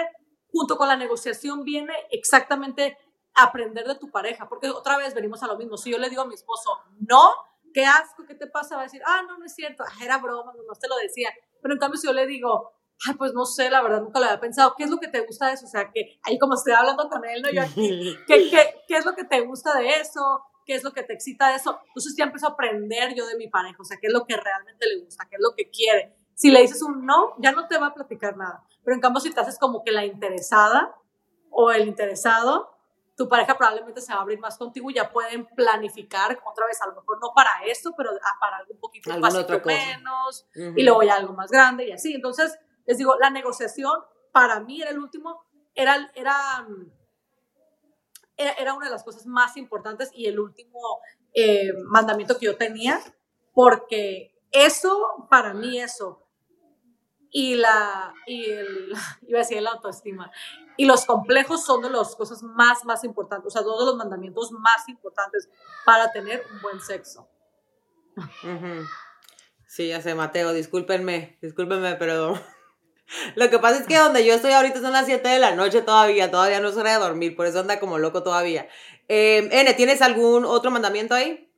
junto 0.53 0.77
con 0.77 0.87
la 0.87 0.97
negociación, 0.97 1.65
viene 1.65 1.95
exactamente 2.11 2.97
aprender 3.37 3.87
de 3.87 3.95
tu 3.97 4.11
pareja, 4.11 4.49
porque 4.49 4.71
otra 4.71 4.97
vez 4.97 5.15
venimos 5.15 5.43
a 5.43 5.47
lo 5.47 5.57
mismo. 5.57 5.77
Si 5.77 5.91
yo 5.91 5.99
le 5.99 6.09
digo 6.09 6.23
a 6.23 6.27
mi 6.27 6.35
esposo, 6.35 6.79
no, 7.01 7.33
qué 7.73 7.85
asco, 7.85 8.25
¿qué 8.27 8.35
te 8.35 8.47
pasa? 8.47 8.77
Va 8.77 8.83
a 8.83 8.85
decir, 8.85 9.03
ah, 9.07 9.23
no, 9.29 9.39
no 9.39 9.45
es 9.45 9.55
cierto, 9.55 9.85
ah, 9.87 10.05
era 10.05 10.19
broma, 10.19 10.53
no 10.55 10.75
te 10.75 10.89
lo 10.89 10.97
decía. 10.97 11.31
Pero 11.61 11.75
en 11.75 11.81
cambio, 11.81 12.01
si 12.01 12.07
yo 12.07 12.13
le 12.13 12.27
digo, 12.27 12.73
ay, 13.07 13.15
pues 13.15 13.35
no 13.35 13.45
sé, 13.45 13.71
la 13.71 13.83
verdad, 13.83 14.01
nunca 14.01 14.19
lo 14.19 14.27
había 14.27 14.41
pensado, 14.41 14.75
¿qué 14.77 14.85
es 14.85 14.91
lo 14.91 14.99
que 14.99 15.09
te 15.09 15.21
gusta 15.21 15.49
de 15.49 15.55
eso? 15.55 15.67
O 15.67 15.69
sea, 15.69 15.91
que 15.93 16.19
ahí 16.23 16.39
como 16.39 16.55
estoy 16.55 16.73
hablando 16.73 17.09
con 17.09 17.25
él, 17.25 17.43
¿no? 17.43 17.51
Yo 17.51 17.63
aquí, 17.63 18.17
¿qué, 18.27 18.51
qué, 18.51 18.75
qué 18.89 18.97
es 18.97 19.05
lo 19.05 19.15
que 19.15 19.25
te 19.25 19.41
gusta 19.43 19.79
de 19.79 19.89
eso? 20.01 20.43
¿Qué 20.65 20.75
es 20.75 20.83
lo 20.83 20.93
que 20.93 21.03
te 21.03 21.13
excita 21.13 21.51
de 21.51 21.57
eso? 21.57 21.79
Entonces 21.89 22.15
ya 22.17 22.25
empiezo 22.25 22.47
a 22.47 22.51
aprender 22.51 23.15
yo 23.15 23.27
de 23.27 23.37
mi 23.37 23.49
pareja, 23.49 23.77
o 23.79 23.85
sea, 23.85 23.99
qué 24.01 24.09
es 24.09 24.13
lo 24.13 24.25
que 24.25 24.37
realmente 24.37 24.87
le 24.87 25.05
gusta, 25.05 25.27
qué 25.29 25.37
es 25.37 25.43
lo 25.43 25.55
que 25.55 25.71
quiere. 25.71 26.17
Si 26.35 26.51
le 26.51 26.61
dices 26.61 26.83
un 26.83 27.07
no, 27.07 27.35
ya 27.39 27.53
no 27.53 27.69
te 27.69 27.79
va 27.79 27.89
a 27.89 27.95
platicar 27.95 28.37
nada. 28.37 28.65
Pero 28.85 28.95
en 28.95 29.01
cambio, 29.01 29.21
si 29.21 29.31
te 29.33 29.41
haces 29.41 29.59
como 29.59 29.85
que 29.85 29.93
la 29.93 30.05
interesada 30.05 30.97
o 31.51 31.71
el 31.71 31.87
interesado, 31.89 32.76
tu 33.17 33.29
pareja 33.29 33.57
probablemente 33.57 34.03
se 34.03 34.13
va 34.13 34.19
a 34.19 34.23
abrir 34.23 34.39
más 34.39 34.59
contigo 34.59 34.91
y 34.91 34.95
ya 34.95 35.11
pueden 35.11 35.47
planificar 35.47 36.39
otra 36.45 36.67
vez, 36.67 36.81
a 36.83 36.87
lo 36.87 36.95
mejor 36.95 37.19
no 37.21 37.33
para 37.35 37.65
esto, 37.65 37.95
pero 37.97 38.11
para 38.39 38.59
algo 38.59 38.75
un 38.75 38.81
poquito 38.81 39.11
más 39.19 39.35
menos, 39.65 40.47
y 40.55 40.83
luego 40.83 41.03
ya 41.03 41.17
algo 41.17 41.33
más 41.33 41.51
grande 41.51 41.87
y 41.87 41.93
así. 41.93 42.15
Entonces, 42.15 42.59
les 42.85 42.99
digo, 42.99 43.17
la 43.19 43.31
negociación 43.31 43.93
para 44.33 44.61
mí 44.61 44.83
era 44.83 44.91
el 44.91 44.99
último, 44.99 45.47
era, 45.75 46.11
era, 46.15 46.67
era, 48.37 48.75
una 48.75 48.85
de 48.85 48.93
las 48.93 49.03
cosas 49.03 49.25
más 49.25 49.57
importantes 49.57 50.11
y 50.13 50.27
el 50.27 50.39
último 50.39 51.01
eh, 51.33 51.73
mandamiento 51.87 52.39
que 52.39 52.47
yo 52.47 52.59
tenía, 52.59 53.01
porque 53.55 54.39
eso, 54.51 55.27
para 55.31 55.55
mí 55.55 55.81
eso, 55.81 56.26
y 57.31 57.55
la, 57.55 58.15
y 58.27 58.45
el, 58.51 58.93
iba 59.29 59.39
a 59.39 59.43
decir 59.43 59.61
la 59.63 59.71
autoestima, 59.71 60.31
y 60.77 60.85
los 60.85 61.05
complejos 61.05 61.65
son 61.65 61.83
de 61.83 61.91
las 61.91 62.15
cosas 62.15 62.43
más, 62.43 62.85
más 62.85 63.05
importantes, 63.05 63.47
o 63.47 63.51
sea, 63.51 63.63
todos 63.63 63.87
los 63.87 63.97
mandamientos 63.97 64.53
más 64.53 64.89
importantes 64.89 65.49
para 65.85 66.13
tener 66.13 66.45
un 66.53 66.61
buen 66.61 66.81
sexo. 66.81 67.29
Sí, 69.67 69.89
ya 69.89 70.01
sé, 70.01 70.15
Mateo, 70.15 70.53
discúlpenme, 70.53 71.39
discúlpenme, 71.43 71.97
pero 71.97 72.39
lo 73.37 73.51
que 73.51 73.59
pasa 73.59 73.81
es 73.81 73.87
que 73.87 73.99
donde 73.99 74.25
yo 74.25 74.35
estoy 74.35 74.53
ahorita 74.53 74.81
son 74.81 74.93
las 74.93 75.07
7 75.07 75.29
de 75.29 75.39
la 75.39 75.55
noche 75.55 75.83
todavía, 75.83 76.31
todavía 76.31 76.61
no 76.61 76.69
es 76.69 76.77
hora 76.77 76.93
de 76.93 76.99
dormir, 76.99 77.37
por 77.37 77.47
eso 77.47 77.61
anda 77.61 77.81
como 77.81 77.99
loco 77.99 78.23
todavía. 78.23 78.69
Eh, 79.09 79.49
N, 79.51 79.75
¿tienes 79.75 80.03
algún 80.03 80.45
otro 80.45 80.71
mandamiento 80.71 81.15
ahí? 81.15 81.53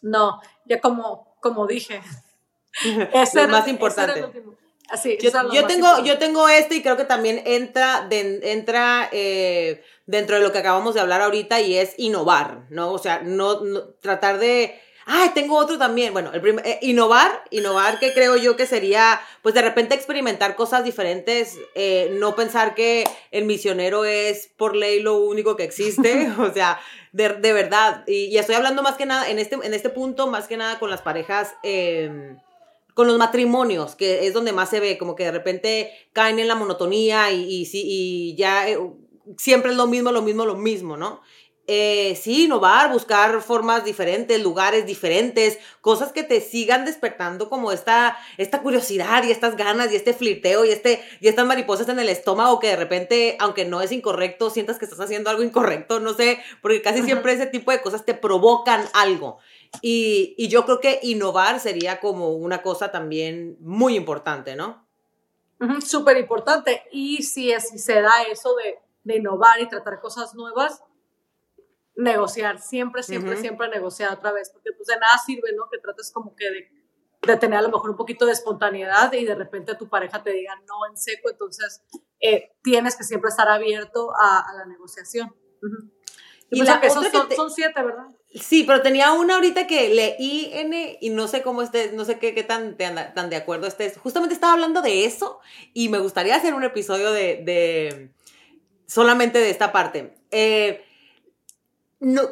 No, 0.00 0.40
ya 0.66 0.80
como, 0.80 1.36
como 1.40 1.66
dije, 1.66 2.02
es 3.12 3.34
lo 3.34 3.48
más 3.48 3.68
importante. 3.68 4.24
Así, 4.92 5.16
yo, 5.22 5.30
yo 5.50 5.66
tengo, 5.66 6.04
yo 6.04 6.18
tengo 6.18 6.48
este 6.50 6.74
y 6.74 6.82
creo 6.82 6.98
que 6.98 7.04
también 7.04 7.42
entra, 7.46 8.06
entra 8.10 9.08
eh, 9.10 9.82
dentro 10.04 10.36
de 10.36 10.42
lo 10.42 10.52
que 10.52 10.58
acabamos 10.58 10.94
de 10.94 11.00
hablar 11.00 11.22
ahorita 11.22 11.62
y 11.62 11.78
es 11.78 11.94
innovar, 11.96 12.66
¿no? 12.68 12.92
O 12.92 12.98
sea, 12.98 13.22
no, 13.22 13.62
tratar 14.00 14.38
de... 14.38 14.78
Ay, 15.06 15.30
tengo 15.30 15.56
otro 15.56 15.78
también. 15.78 16.12
Bueno, 16.12 16.30
el 16.34 16.42
primer, 16.42 16.66
eh, 16.66 16.78
innovar, 16.82 17.42
innovar 17.50 17.98
que 17.98 18.12
creo 18.12 18.36
yo 18.36 18.54
que 18.54 18.66
sería, 18.66 19.18
pues 19.40 19.54
de 19.54 19.62
repente 19.62 19.94
experimentar 19.94 20.54
cosas 20.56 20.84
diferentes, 20.84 21.58
eh, 21.74 22.14
no 22.20 22.36
pensar 22.36 22.74
que 22.74 23.04
el 23.30 23.46
misionero 23.46 24.04
es 24.04 24.48
por 24.58 24.76
ley 24.76 25.00
lo 25.00 25.16
único 25.16 25.56
que 25.56 25.64
existe, 25.64 26.30
o 26.38 26.52
sea, 26.52 26.78
de, 27.12 27.52
verdad. 27.52 28.04
Y, 28.06 28.36
estoy 28.36 28.56
hablando 28.56 28.82
más 28.82 28.96
que 28.96 29.06
nada, 29.06 29.28
en 29.30 29.38
este, 29.38 29.54
en 29.54 29.72
este 29.72 29.88
punto, 29.88 30.26
más 30.26 30.46
que 30.48 30.58
nada 30.58 30.78
con 30.78 30.90
las 30.90 31.00
parejas. 31.00 31.54
Eh, 31.62 32.36
con 32.94 33.06
los 33.06 33.18
matrimonios, 33.18 33.94
que 33.94 34.26
es 34.26 34.34
donde 34.34 34.52
más 34.52 34.70
se 34.70 34.80
ve, 34.80 34.98
como 34.98 35.14
que 35.14 35.24
de 35.24 35.32
repente 35.32 35.92
caen 36.12 36.38
en 36.38 36.48
la 36.48 36.54
monotonía 36.54 37.30
y, 37.32 37.42
y, 37.42 37.68
y 37.72 38.34
ya 38.36 38.68
eh, 38.68 38.78
siempre 39.36 39.70
es 39.70 39.76
lo 39.76 39.86
mismo, 39.86 40.12
lo 40.12 40.22
mismo, 40.22 40.44
lo 40.44 40.56
mismo, 40.56 40.96
¿no? 40.96 41.20
Eh, 41.68 42.18
sí, 42.20 42.44
innovar, 42.44 42.90
buscar 42.90 43.40
formas 43.40 43.84
diferentes, 43.84 44.42
lugares 44.42 44.84
diferentes, 44.84 45.60
cosas 45.80 46.12
que 46.12 46.24
te 46.24 46.40
sigan 46.40 46.84
despertando 46.84 47.48
como 47.48 47.70
esta, 47.70 48.18
esta 48.36 48.62
curiosidad 48.62 49.22
y 49.22 49.30
estas 49.30 49.56
ganas 49.56 49.92
y 49.92 49.96
este 49.96 50.12
flirteo 50.12 50.64
y, 50.64 50.70
este, 50.70 51.00
y 51.20 51.28
estas 51.28 51.46
mariposas 51.46 51.88
en 51.88 52.00
el 52.00 52.08
estómago 52.08 52.58
que 52.58 52.66
de 52.66 52.76
repente, 52.76 53.36
aunque 53.38 53.64
no 53.64 53.80
es 53.80 53.92
incorrecto, 53.92 54.50
sientas 54.50 54.78
que 54.78 54.86
estás 54.86 54.98
haciendo 54.98 55.30
algo 55.30 55.44
incorrecto, 55.44 56.00
no 56.00 56.14
sé, 56.14 56.40
porque 56.62 56.82
casi 56.82 57.02
siempre 57.02 57.32
ese 57.32 57.46
tipo 57.46 57.70
de 57.70 57.80
cosas 57.80 58.04
te 58.04 58.14
provocan 58.14 58.84
algo. 58.92 59.38
Y, 59.80 60.48
yo 60.48 60.64
creo 60.64 60.80
que 60.80 61.00
innovar 61.02 61.60
sería 61.60 62.00
como 62.00 62.30
una 62.30 62.62
cosa 62.62 62.90
también 62.90 63.56
muy 63.60 63.96
importante, 63.96 64.54
¿no? 64.54 64.86
Súper 65.84 66.18
importante. 66.18 66.82
Y 66.90 67.22
si, 67.22 67.52
es, 67.52 67.68
si 67.68 67.78
se 67.78 68.00
da 68.02 68.22
eso 68.30 68.54
de, 68.56 68.78
de, 69.04 69.16
innovar 69.18 69.60
y 69.60 69.68
tratar 69.68 70.00
cosas 70.00 70.34
nuevas, 70.34 70.82
negociar, 71.96 72.60
siempre, 72.60 73.02
siempre, 73.02 73.36
siempre 73.36 73.68
negociar 73.68 74.12
otra 74.12 74.32
vez, 74.32 74.50
porque 74.50 74.72
pues 74.76 74.88
de 74.88 74.98
nada 74.98 75.16
sirve, 75.18 75.52
¿no? 75.56 75.68
Que 75.70 75.78
trates 75.78 76.10
como 76.10 76.34
que 76.34 76.50
de, 76.50 76.70
de, 77.22 77.36
tener 77.36 77.58
a 77.58 77.62
lo 77.62 77.70
mejor 77.70 77.90
un 77.90 77.96
poquito 77.96 78.26
de 78.26 78.32
espontaneidad 78.32 79.12
y 79.12 79.24
de 79.24 79.34
repente 79.34 79.76
tu 79.76 79.88
pareja 79.88 80.22
te 80.22 80.32
diga 80.32 80.54
no 80.66 80.86
en 80.90 80.96
seco, 80.96 81.30
entonces 81.30 81.82
eh, 82.20 82.56
tienes 82.62 82.96
que 82.96 83.04
siempre 83.04 83.28
estar 83.28 83.48
abierto 83.48 84.10
a, 84.20 84.44
la 84.56 84.66
negociación. 84.66 85.32
Y, 86.50 86.62
la 86.62 86.80
que 86.80 86.90
son, 86.90 87.04
son 87.36 87.50
siete, 87.50 87.82
¿verdad? 87.82 88.08
Sí, 88.34 88.64
pero 88.64 88.80
tenía 88.80 89.12
una 89.12 89.34
ahorita 89.34 89.66
que 89.66 89.90
leí 89.90 90.50
N 90.54 90.98
y 91.00 91.10
no 91.10 91.28
sé 91.28 91.42
cómo 91.42 91.60
estés, 91.60 91.92
no 91.92 92.04
sé 92.06 92.18
qué, 92.18 92.34
qué 92.34 92.42
tan, 92.42 92.76
tan 92.76 93.28
de 93.28 93.36
acuerdo 93.36 93.66
estés. 93.66 93.98
Justamente 93.98 94.34
estaba 94.34 94.54
hablando 94.54 94.80
de 94.80 95.04
eso 95.04 95.40
y 95.74 95.90
me 95.90 95.98
gustaría 95.98 96.36
hacer 96.36 96.54
un 96.54 96.64
episodio 96.64 97.12
de, 97.12 97.42
de 97.44 98.10
solamente 98.86 99.38
de 99.38 99.50
esta 99.50 99.70
parte. 99.70 100.14
Eh, 100.30 100.82
no, 102.00 102.22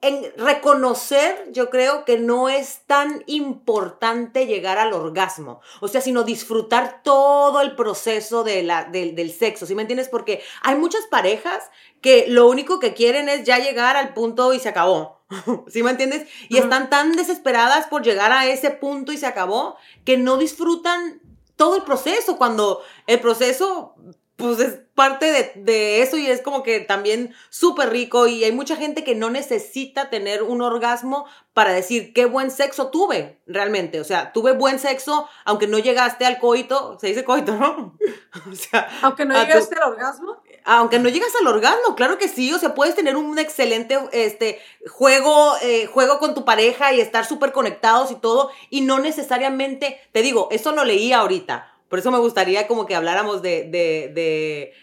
en 0.00 0.32
reconocer, 0.36 1.48
yo 1.50 1.70
creo 1.70 2.04
que 2.04 2.18
no 2.18 2.48
es 2.48 2.82
tan 2.86 3.24
importante 3.26 4.46
llegar 4.46 4.78
al 4.78 4.92
orgasmo, 4.92 5.60
o 5.80 5.88
sea, 5.88 6.00
sino 6.00 6.22
disfrutar 6.22 7.02
todo 7.02 7.60
el 7.60 7.74
proceso 7.74 8.44
de 8.44 8.62
la, 8.62 8.84
del 8.84 9.32
sexo, 9.32 9.66
¿sí 9.66 9.74
me 9.74 9.82
entiendes? 9.82 10.08
Porque 10.08 10.40
hay 10.62 10.76
muchas 10.76 11.04
parejas 11.06 11.70
que 12.00 12.26
lo 12.28 12.48
único 12.48 12.78
que 12.78 12.94
quieren 12.94 13.28
es 13.28 13.44
ya 13.44 13.58
llegar 13.58 13.96
al 13.96 14.14
punto 14.14 14.52
y 14.54 14.60
se 14.60 14.68
acabó, 14.68 15.17
¿sí 15.68 15.82
me 15.82 15.90
entiendes? 15.90 16.28
Y 16.48 16.58
están 16.58 16.90
tan 16.90 17.12
desesperadas 17.12 17.86
por 17.86 18.02
llegar 18.02 18.32
a 18.32 18.46
ese 18.46 18.70
punto 18.70 19.12
y 19.12 19.18
se 19.18 19.26
acabó 19.26 19.76
que 20.04 20.16
no 20.16 20.36
disfrutan 20.36 21.20
todo 21.56 21.76
el 21.76 21.82
proceso, 21.82 22.38
cuando 22.38 22.82
el 23.06 23.20
proceso 23.20 23.94
pues 24.36 24.60
es 24.60 24.78
parte 24.94 25.26
de, 25.32 25.52
de, 25.56 26.00
eso 26.00 26.16
y 26.16 26.28
es 26.28 26.42
como 26.42 26.62
que 26.62 26.78
también 26.78 27.34
súper 27.50 27.90
rico 27.90 28.28
y 28.28 28.44
hay 28.44 28.52
mucha 28.52 28.76
gente 28.76 29.02
que 29.02 29.16
no 29.16 29.30
necesita 29.30 30.10
tener 30.10 30.44
un 30.44 30.62
orgasmo 30.62 31.26
para 31.54 31.72
decir 31.72 32.12
qué 32.12 32.24
buen 32.24 32.52
sexo 32.52 32.90
tuve 32.90 33.40
realmente. 33.48 34.00
O 34.00 34.04
sea, 34.04 34.32
tuve 34.32 34.52
buen 34.52 34.78
sexo 34.78 35.28
aunque 35.44 35.66
no 35.66 35.80
llegaste 35.80 36.24
al 36.24 36.38
coito, 36.38 36.96
se 37.00 37.08
dice 37.08 37.24
coito, 37.24 37.56
¿no? 37.56 37.98
o 38.48 38.54
sea, 38.54 38.88
aunque 39.02 39.24
no 39.24 39.34
llegaste 39.34 39.74
al 39.74 39.90
orgasmo. 39.90 40.40
Aunque 40.70 40.98
no 40.98 41.08
llegas 41.08 41.34
al 41.40 41.46
orgasmo, 41.46 41.94
claro 41.96 42.18
que 42.18 42.28
sí, 42.28 42.52
o 42.52 42.58
sea, 42.58 42.74
puedes 42.74 42.94
tener 42.94 43.16
un 43.16 43.38
excelente 43.38 43.98
este, 44.12 44.60
juego, 44.86 45.54
eh, 45.62 45.86
juego 45.86 46.18
con 46.18 46.34
tu 46.34 46.44
pareja 46.44 46.92
y 46.92 47.00
estar 47.00 47.24
súper 47.24 47.52
conectados 47.52 48.10
y 48.10 48.16
todo, 48.16 48.50
y 48.68 48.82
no 48.82 48.98
necesariamente, 48.98 49.98
te 50.12 50.20
digo, 50.20 50.48
eso 50.50 50.72
lo 50.72 50.84
leí 50.84 51.10
ahorita, 51.14 51.72
por 51.88 52.00
eso 52.00 52.10
me 52.10 52.18
gustaría 52.18 52.66
como 52.66 52.84
que 52.84 52.94
habláramos 52.94 53.40
de, 53.40 53.62
de, 53.64 54.12
de 54.14 54.74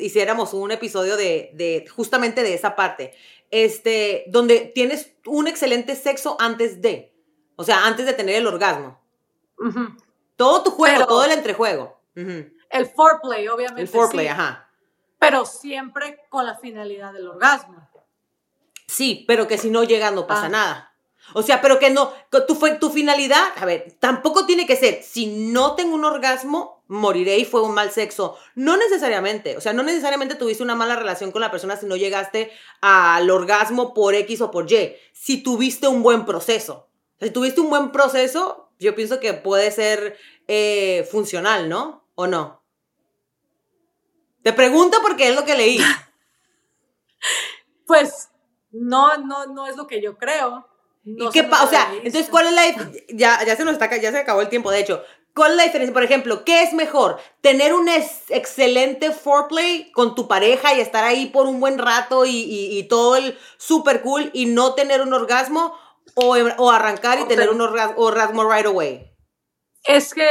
hiciéramos 0.00 0.54
un 0.54 0.70
episodio 0.70 1.16
de, 1.16 1.50
de, 1.54 1.88
justamente 1.88 2.44
de 2.44 2.54
esa 2.54 2.76
parte, 2.76 3.12
este, 3.50 4.22
donde 4.28 4.70
tienes 4.72 5.10
un 5.26 5.48
excelente 5.48 5.96
sexo 5.96 6.36
antes 6.38 6.80
de, 6.80 7.12
o 7.56 7.64
sea, 7.64 7.86
antes 7.86 8.06
de 8.06 8.12
tener 8.12 8.36
el 8.36 8.46
orgasmo. 8.46 9.00
Todo 10.36 10.62
tu 10.62 10.70
juego, 10.70 11.06
todo 11.06 11.24
el 11.24 11.32
entrejuego. 11.32 12.00
El 12.14 12.86
foreplay, 12.86 13.48
obviamente. 13.48 13.82
El 13.82 13.88
foreplay, 13.88 14.28
ajá. 14.28 14.67
Pero 15.18 15.44
siempre 15.44 16.20
con 16.28 16.46
la 16.46 16.56
finalidad 16.56 17.12
del 17.12 17.28
orgasmo. 17.28 17.88
Sí, 18.86 19.24
pero 19.28 19.46
que 19.46 19.58
si 19.58 19.70
no 19.70 19.84
llega 19.84 20.10
no 20.10 20.26
pasa 20.26 20.46
ah. 20.46 20.50
nada. 20.50 20.88
O 21.34 21.42
sea, 21.42 21.60
pero 21.60 21.78
que 21.78 21.90
no, 21.90 22.12
tu, 22.30 22.56
tu 22.80 22.90
finalidad, 22.90 23.44
a 23.56 23.66
ver, 23.66 23.96
tampoco 24.00 24.46
tiene 24.46 24.66
que 24.66 24.76
ser, 24.76 25.02
si 25.02 25.26
no 25.26 25.74
tengo 25.74 25.94
un 25.94 26.04
orgasmo, 26.04 26.82
moriré 26.86 27.36
y 27.38 27.44
fue 27.44 27.62
un 27.62 27.74
mal 27.74 27.90
sexo. 27.90 28.36
No 28.54 28.76
necesariamente, 28.76 29.56
o 29.56 29.60
sea, 29.60 29.72
no 29.72 29.82
necesariamente 29.82 30.36
tuviste 30.36 30.62
una 30.62 30.74
mala 30.74 30.96
relación 30.96 31.30
con 31.30 31.42
la 31.42 31.50
persona 31.50 31.76
si 31.76 31.86
no 31.86 31.96
llegaste 31.96 32.50
al 32.80 33.30
orgasmo 33.30 33.92
por 33.92 34.14
X 34.14 34.40
o 34.40 34.50
por 34.50 34.72
Y, 34.72 34.96
si 35.12 35.42
tuviste 35.42 35.86
un 35.86 36.02
buen 36.02 36.24
proceso. 36.24 36.88
Si 37.20 37.30
tuviste 37.30 37.60
un 37.60 37.68
buen 37.68 37.92
proceso, 37.92 38.70
yo 38.78 38.94
pienso 38.94 39.20
que 39.20 39.34
puede 39.34 39.70
ser 39.70 40.16
eh, 40.46 41.06
funcional, 41.10 41.68
¿no? 41.68 42.04
¿O 42.14 42.26
no? 42.26 42.62
Te 44.48 44.54
pregunto 44.54 44.96
porque 45.02 45.28
es 45.28 45.34
lo 45.34 45.44
que 45.44 45.54
leí. 45.54 45.78
pues 47.86 48.30
no, 48.70 49.18
no, 49.18 49.44
no 49.44 49.66
es 49.66 49.76
lo 49.76 49.86
que 49.86 50.00
yo 50.00 50.16
creo. 50.16 50.66
¿Y 51.04 51.28
qué 51.28 51.42
O 51.42 51.66
sea, 51.66 51.92
entonces, 52.02 52.30
¿cuál 52.30 52.46
es 52.46 52.54
la 52.54 52.62
ya, 53.10 53.44
ya 53.44 53.56
se 53.56 53.66
nos 53.66 53.74
está, 53.74 53.94
ya 53.98 54.10
se 54.10 54.16
acabó 54.16 54.40
el 54.40 54.48
tiempo, 54.48 54.70
de 54.70 54.80
hecho. 54.80 55.04
¿Cuál 55.34 55.50
es 55.50 55.56
la 55.58 55.64
diferencia? 55.64 55.92
Por 55.92 56.02
ejemplo, 56.02 56.46
¿qué 56.46 56.62
es 56.62 56.72
mejor? 56.72 57.20
¿Tener 57.42 57.74
un 57.74 57.90
excelente 57.90 59.10
foreplay 59.10 59.92
con 59.92 60.14
tu 60.14 60.28
pareja 60.28 60.72
y 60.72 60.80
estar 60.80 61.04
ahí 61.04 61.26
por 61.26 61.44
un 61.44 61.60
buen 61.60 61.76
rato 61.76 62.24
y, 62.24 62.86
todo 62.88 63.16
el 63.16 63.38
super 63.58 64.00
cool 64.00 64.30
y 64.32 64.46
no 64.46 64.72
tener 64.72 65.02
un 65.02 65.12
orgasmo? 65.12 65.78
¿O, 66.14 66.38
o 66.56 66.70
arrancar 66.70 67.20
y 67.20 67.24
tener 67.24 67.50
un 67.50 67.60
orgasmo, 67.60 68.50
right 68.50 68.64
away? 68.64 69.14
Es 69.84 70.14
que, 70.14 70.26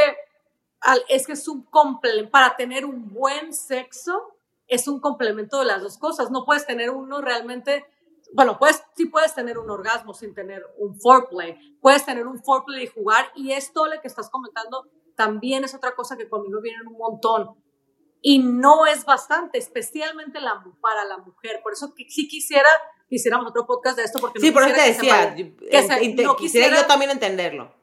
es 1.09 1.27
que 1.27 1.33
es 1.33 1.47
un 1.47 1.63
complemento. 1.63 2.31
Para 2.31 2.55
tener 2.55 2.85
un 2.85 3.13
buen 3.13 3.53
sexo, 3.53 4.33
es 4.67 4.87
un 4.87 4.99
complemento 4.99 5.59
de 5.59 5.65
las 5.65 5.81
dos 5.81 5.97
cosas. 5.97 6.31
No 6.31 6.45
puedes 6.45 6.65
tener 6.65 6.89
uno 6.89 7.21
realmente 7.21 7.85
bueno, 8.33 8.57
pues 8.59 8.83
sí 8.95 9.05
puedes 9.05 9.33
tener 9.33 9.57
un 9.57 9.69
orgasmo 9.69 10.13
sin 10.13 10.33
tener 10.33 10.63
un 10.77 10.99
foreplay, 10.99 11.77
puedes 11.81 12.05
tener 12.05 12.27
un 12.27 12.43
foreplay 12.43 12.83
y 12.83 12.87
jugar 12.87 13.31
y 13.35 13.51
esto 13.53 13.85
lo 13.85 14.01
que 14.01 14.07
estás 14.07 14.29
comentando 14.29 14.89
también 15.15 15.63
es 15.63 15.73
otra 15.73 15.95
cosa 15.95 16.17
que 16.17 16.29
conmigo 16.29 16.61
viene 16.61 16.79
un 16.85 16.97
montón 16.97 17.55
y 18.21 18.39
no 18.39 18.85
es 18.85 19.05
bastante, 19.05 19.57
especialmente 19.57 20.41
la, 20.41 20.63
para 20.81 21.05
la 21.05 21.17
mujer. 21.17 21.61
Por 21.63 21.73
eso 21.73 21.93
que 21.95 22.05
sí 22.09 22.27
quisiera 22.27 22.69
hiciéramos 23.09 23.49
otro 23.49 23.65
podcast 23.65 23.97
de 23.97 24.03
esto 24.03 24.19
porque 24.19 24.39
sí, 24.39 24.51
por 24.51 24.63
eso 24.63 24.75
te 24.75 24.81
decía, 24.81 25.33
que 25.33 26.27
quisiera 26.37 26.75
yo 26.75 26.85
también 26.87 27.11
entenderlo. 27.11 27.73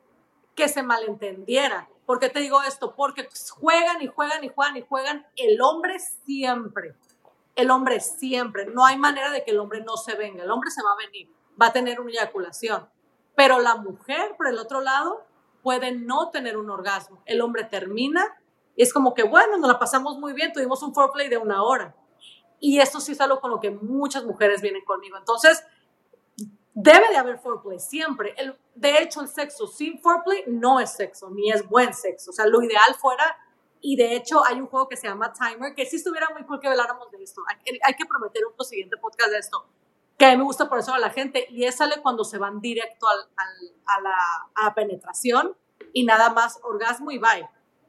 Que 0.55 0.69
se 0.69 0.83
malentendiera. 0.83 1.89
¿Por 2.07 2.19
qué 2.19 2.29
te 2.29 2.41
digo 2.41 2.63
esto? 2.63 2.95
Porque 2.95 3.29
juegan 3.51 4.03
y 4.03 4.09
juegan 4.09 4.45
y 4.45 4.49
juegan 4.49 4.77
y 4.77 4.83
juegan 4.83 5.27
el 5.37 5.61
hombre 5.61 5.99
siempre 5.99 6.95
el 7.57 7.71
hombre 7.71 8.01
siempre, 8.01 8.67
no 8.67 8.85
hay 8.85 8.97
manera 8.97 9.31
de 9.31 9.45
que 9.45 9.53
el 9.53 9.59
hombre 9.59 9.83
no 9.83 9.97
se 9.97 10.15
venga, 10.15 10.43
el 10.43 10.51
hombre 10.51 10.71
se 10.71 10.83
va 10.83 10.93
a 10.93 11.07
venir, 11.07 11.31
va 11.61 11.67
a 11.67 11.73
tener 11.73 12.01
una 12.01 12.11
eyaculación, 12.11 12.89
pero 13.37 13.61
la 13.61 13.77
mujer, 13.77 14.35
por 14.37 14.49
el 14.49 14.59
otro 14.59 14.81
lado, 14.81 15.25
puede 15.63 15.93
no 15.93 16.31
tener 16.31 16.57
un 16.57 16.71
orgasmo. 16.71 17.23
El 17.27 17.41
hombre 17.41 17.65
termina 17.65 18.37
y 18.77 18.83
es 18.83 18.93
como 18.93 19.15
que, 19.15 19.23
bueno, 19.23 19.57
nos 19.59 19.69
la 19.69 19.79
pasamos 19.79 20.19
muy 20.19 20.33
bien, 20.33 20.53
tuvimos 20.53 20.83
un 20.83 20.95
foreplay 20.95 21.29
de 21.29 21.39
una 21.39 21.63
hora. 21.63 21.97
Y 22.61 22.81
esto 22.81 23.01
sí 23.01 23.13
es 23.13 23.21
algo 23.21 23.41
con 23.41 23.51
lo 23.51 23.61
que 23.61 23.71
muchas 23.71 24.25
mujeres 24.25 24.61
vienen 24.63 24.85
conmigo. 24.85 25.17
Entonces, 25.17 25.65
debe 26.75 27.09
de 27.11 27.17
haber 27.17 27.39
foreplay 27.39 27.79
siempre. 27.79 28.35
El, 28.37 28.57
de 28.75 28.99
hecho, 28.99 29.21
el 29.21 29.29
sexo 29.29 29.67
sin 29.67 30.01
foreplay 30.01 30.45
no 30.49 30.81
es 30.81 30.93
sexo, 30.93 31.31
ni 31.31 31.51
es 31.51 31.67
buen 31.69 31.95
sexo. 31.95 32.31
O 32.31 32.35
sea, 32.35 32.47
lo 32.47 32.63
ideal 32.63 32.95
fuera 32.99 33.37
y 33.81 33.97
de 33.97 34.17
hecho 34.17 34.45
hay 34.45 34.61
un 34.61 34.67
juego 34.67 34.89
que 34.89 34.97
se 34.97 35.07
llama 35.07 35.33
Timer, 35.33 35.75
que 35.75 35.85
si 35.85 35.97
estuviera 35.97 36.31
muy 36.31 36.45
cool 36.45 36.59
que 36.59 36.69
habláramos 36.69 37.11
de 37.11 37.23
esto. 37.23 37.43
Hay, 37.47 37.95
que 37.95 38.07
prometer 38.07 38.43
un 38.47 38.65
siguiente 38.65 38.97
podcast 38.97 39.31
de 39.31 39.39
esto, 39.39 39.67
que 40.17 40.25
a 40.25 40.31
mí 40.31 40.39
me 40.39 40.45
gusta 40.45 40.71
por 40.71 40.79
eso 40.79 40.95
a 40.95 40.99
la 40.99 41.11
gente, 41.11 41.47
y 41.51 41.65
es 41.65 41.77
sale 41.77 42.01
cuando 42.01 42.25
se 42.25 42.39
van 42.39 42.61
directo 42.63 43.07
al, 43.07 43.19
a, 43.37 44.01
la, 44.01 44.17
a, 44.55 44.65
la, 44.65 44.75
penetración, 44.75 45.55
y 45.93 46.05
nada 46.07 46.31
más 46.31 46.59
orgasmo 46.63 47.11
y 47.11 47.19
bye. 47.19 47.47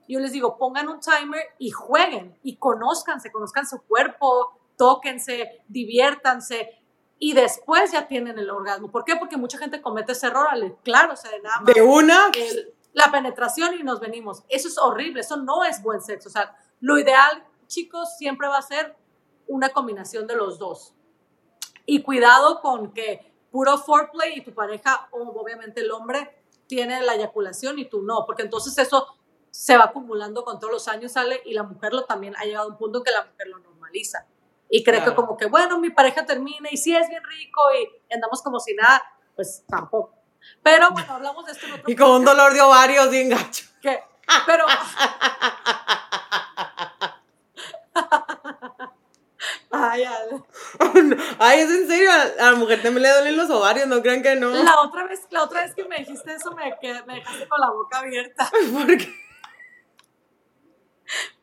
Yo 0.10 0.20
les 0.20 0.34
digo, 0.34 0.58
pongan 0.58 0.90
un 0.90 1.00
timer 1.00 1.46
y 1.58 1.72
jueguen 1.72 2.38
y 2.44 2.58
conózcanse, 2.58 3.32
conozcan 3.32 3.66
su 3.66 3.82
cuerpo, 3.84 4.60
tóquense, 4.76 5.64
diviértanse 5.70 6.78
y 7.20 7.34
después 7.34 7.92
ya 7.92 8.08
tienen 8.08 8.38
el 8.38 8.50
orgasmo. 8.50 8.92
¿Por 8.92 9.06
qué? 9.06 9.16
Porque 9.16 9.38
mucha 9.38 9.58
gente 9.58 9.82
comete 9.82 10.12
ese 10.12 10.28
error, 10.28 10.48
claro, 10.84 11.14
o 11.14 11.16
sea, 11.16 11.32
de 11.32 11.42
nada 11.42 11.62
más. 11.62 11.74
De 11.74 11.82
una. 11.82 12.32
la 12.94 13.12
penetración 13.12 13.74
y 13.80 13.84
nos 13.84 14.00
venimos. 14.00 14.44
Eso 14.50 14.68
es 14.68 14.78
horrible, 14.78 15.22
eso 15.22 15.38
no 15.38 15.64
es 15.64 15.82
buen 15.82 16.02
sexo. 16.02 16.30
O 16.30 16.32
sea, 16.32 16.58
lo 16.80 16.98
ideal, 16.98 17.44
chicos, 17.68 18.18
siempre 18.18 18.48
va 18.48 18.58
a 18.58 18.62
ser 18.62 18.96
una 19.48 19.70
combinación 19.70 20.28
de 20.28 20.36
los 20.36 20.60
dos. 20.60 20.94
Y 21.86 22.02
cuidado 22.02 22.62
con 22.62 22.94
que 22.94 23.34
puro 23.52 23.78
foreplay 23.78 24.40
y 24.40 24.44
tu 24.44 24.54
pareja, 24.54 25.08
o 25.12 25.22
obviamente 25.40 25.82
el 25.82 25.92
hombre, 25.92 26.44
tiene 26.68 27.02
la 27.02 27.16
eyaculación 27.16 27.80
y 27.80 27.86
tú 27.86 28.02
no, 28.02 28.26
porque 28.26 28.42
entonces 28.42 28.78
eso 28.78 29.08
se 29.52 29.78
va 29.78 29.86
acumulando 29.86 30.44
con 30.44 30.60
todos 30.60 30.74
los 30.74 30.88
años, 30.90 31.14
sale, 31.14 31.42
y 31.46 31.54
la 31.54 31.64
mujer 31.64 31.94
lo 31.94 32.04
también 32.04 32.36
ha 32.38 32.44
llegado 32.44 32.68
a 32.68 32.72
un 32.72 32.78
punto 32.78 33.04
que 33.04 33.12
la 33.12 33.24
mujer 33.24 33.48
lo 33.48 33.60
normaliza. 33.60 34.28
Y 34.70 34.84
cree 34.84 35.04
que 35.04 35.14
como 35.14 35.38
que, 35.38 35.46
bueno, 35.46 35.80
mi 35.80 35.90
pareja 35.90 36.26
termina 36.26 36.70
y 36.72 36.78
sí 36.78 36.96
es 36.96 37.08
bien 37.08 37.24
rico 37.24 37.62
y 37.74 38.14
andamos 38.14 38.42
como 38.42 38.60
si 38.60 38.74
nada, 38.76 39.04
pues 39.36 39.64
tampoco. 39.68 40.14
Pero 40.64 40.92
bueno, 40.92 41.14
hablamos 41.14 41.46
de 41.46 41.52
esto 41.52 41.66
en 41.68 41.74
otro 41.74 41.84
Y 41.88 41.96
con 41.96 42.12
un 42.12 42.26
dolor 42.26 42.54
de 42.54 42.62
ovarios 42.62 43.10
bien 43.10 43.30
gacho. 43.30 43.66
¿Qué? 43.82 44.04
Pero... 44.46 44.66
Ay, 49.72 50.04
Ay, 51.40 51.60
es 51.60 51.70
en 51.70 51.88
serio, 51.88 52.10
a 52.12 52.52
la 52.52 52.56
mujer 52.56 52.82
también 52.82 53.04
le 53.04 53.12
duelen 53.12 53.38
los 53.38 53.50
ovarios, 53.50 53.88
no 53.88 54.02
crean 54.02 54.24
que 54.24 54.36
no. 54.36 54.50
La 54.52 54.82
otra 54.82 55.06
vez, 55.06 55.28
la 55.30 55.44
otra 55.44 55.62
vez 55.62 55.76
que 55.76 55.86
me 55.86 55.98
dijiste 55.98 56.34
eso 56.34 56.52
me, 56.52 56.76
me 57.06 57.16
dejaste 57.16 57.48
con 57.48 57.60
la 57.60 57.72
boca 57.72 58.00
abierta. 58.00 58.50
¿Por 58.50 58.98
qué? 58.98 59.14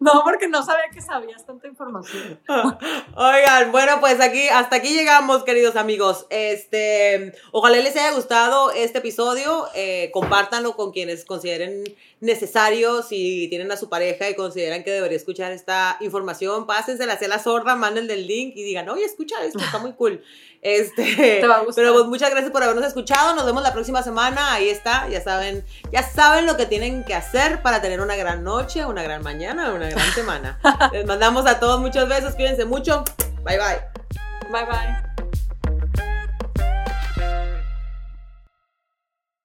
No, 0.12 0.22
porque 0.24 0.48
no 0.48 0.64
sabía 0.64 0.90
que 0.92 1.00
sabías 1.00 1.46
tanta 1.46 1.68
información. 1.68 2.40
Oigan, 3.16 3.70
bueno, 3.70 4.00
pues 4.00 4.20
aquí, 4.20 4.48
hasta 4.48 4.76
aquí 4.76 4.94
llegamos, 4.94 5.44
queridos 5.44 5.76
amigos. 5.76 6.26
Este, 6.30 7.32
ojalá 7.52 7.76
les 7.76 7.96
haya 7.96 8.12
gustado 8.12 8.72
este 8.72 8.98
episodio. 8.98 9.68
Eh, 9.74 10.10
compártanlo 10.12 10.74
con 10.74 10.90
quienes 10.90 11.24
consideren 11.24 11.84
necesario. 12.20 13.02
Si 13.02 13.46
tienen 13.48 13.70
a 13.70 13.76
su 13.76 13.88
pareja 13.88 14.28
y 14.28 14.34
consideran 14.34 14.82
que 14.82 14.90
debería 14.90 15.16
escuchar 15.16 15.52
esta 15.52 15.96
información, 16.00 16.66
pásensela 16.66 17.14
hacia 17.14 17.28
la 17.28 17.38
sorda, 17.38 17.76
manden 17.76 18.10
el 18.10 18.26
link 18.26 18.54
y 18.56 18.64
digan, 18.64 18.88
oye, 18.88 19.04
escucha 19.04 19.44
esto, 19.44 19.60
está 19.60 19.78
muy 19.78 19.92
cool. 19.92 20.22
Este, 20.62 21.40
Pero 21.40 21.92
pues 21.92 22.06
muchas 22.06 22.30
gracias 22.30 22.52
por 22.52 22.62
habernos 22.62 22.86
escuchado. 22.86 23.34
Nos 23.34 23.44
vemos 23.44 23.64
la 23.64 23.72
próxima 23.72 24.02
semana. 24.02 24.54
Ahí 24.54 24.68
está. 24.68 25.08
Ya 25.08 25.20
saben, 25.20 25.64
ya 25.90 26.04
saben 26.04 26.46
lo 26.46 26.56
que 26.56 26.66
tienen 26.66 27.04
que 27.04 27.14
hacer 27.14 27.62
para 27.62 27.82
tener 27.82 28.00
una 28.00 28.14
gran 28.14 28.44
noche, 28.44 28.86
una 28.86 29.02
gran 29.02 29.22
mañana, 29.22 29.72
una 29.72 29.90
gran 29.90 30.12
semana. 30.12 30.60
Les 30.92 31.04
mandamos 31.04 31.46
a 31.46 31.58
todos 31.58 31.80
muchos 31.80 32.08
besos. 32.08 32.36
Cuídense 32.36 32.64
mucho. 32.64 33.04
Bye 33.44 33.58
bye. 33.58 34.50
Bye 34.52 34.64
bye. 34.66 35.31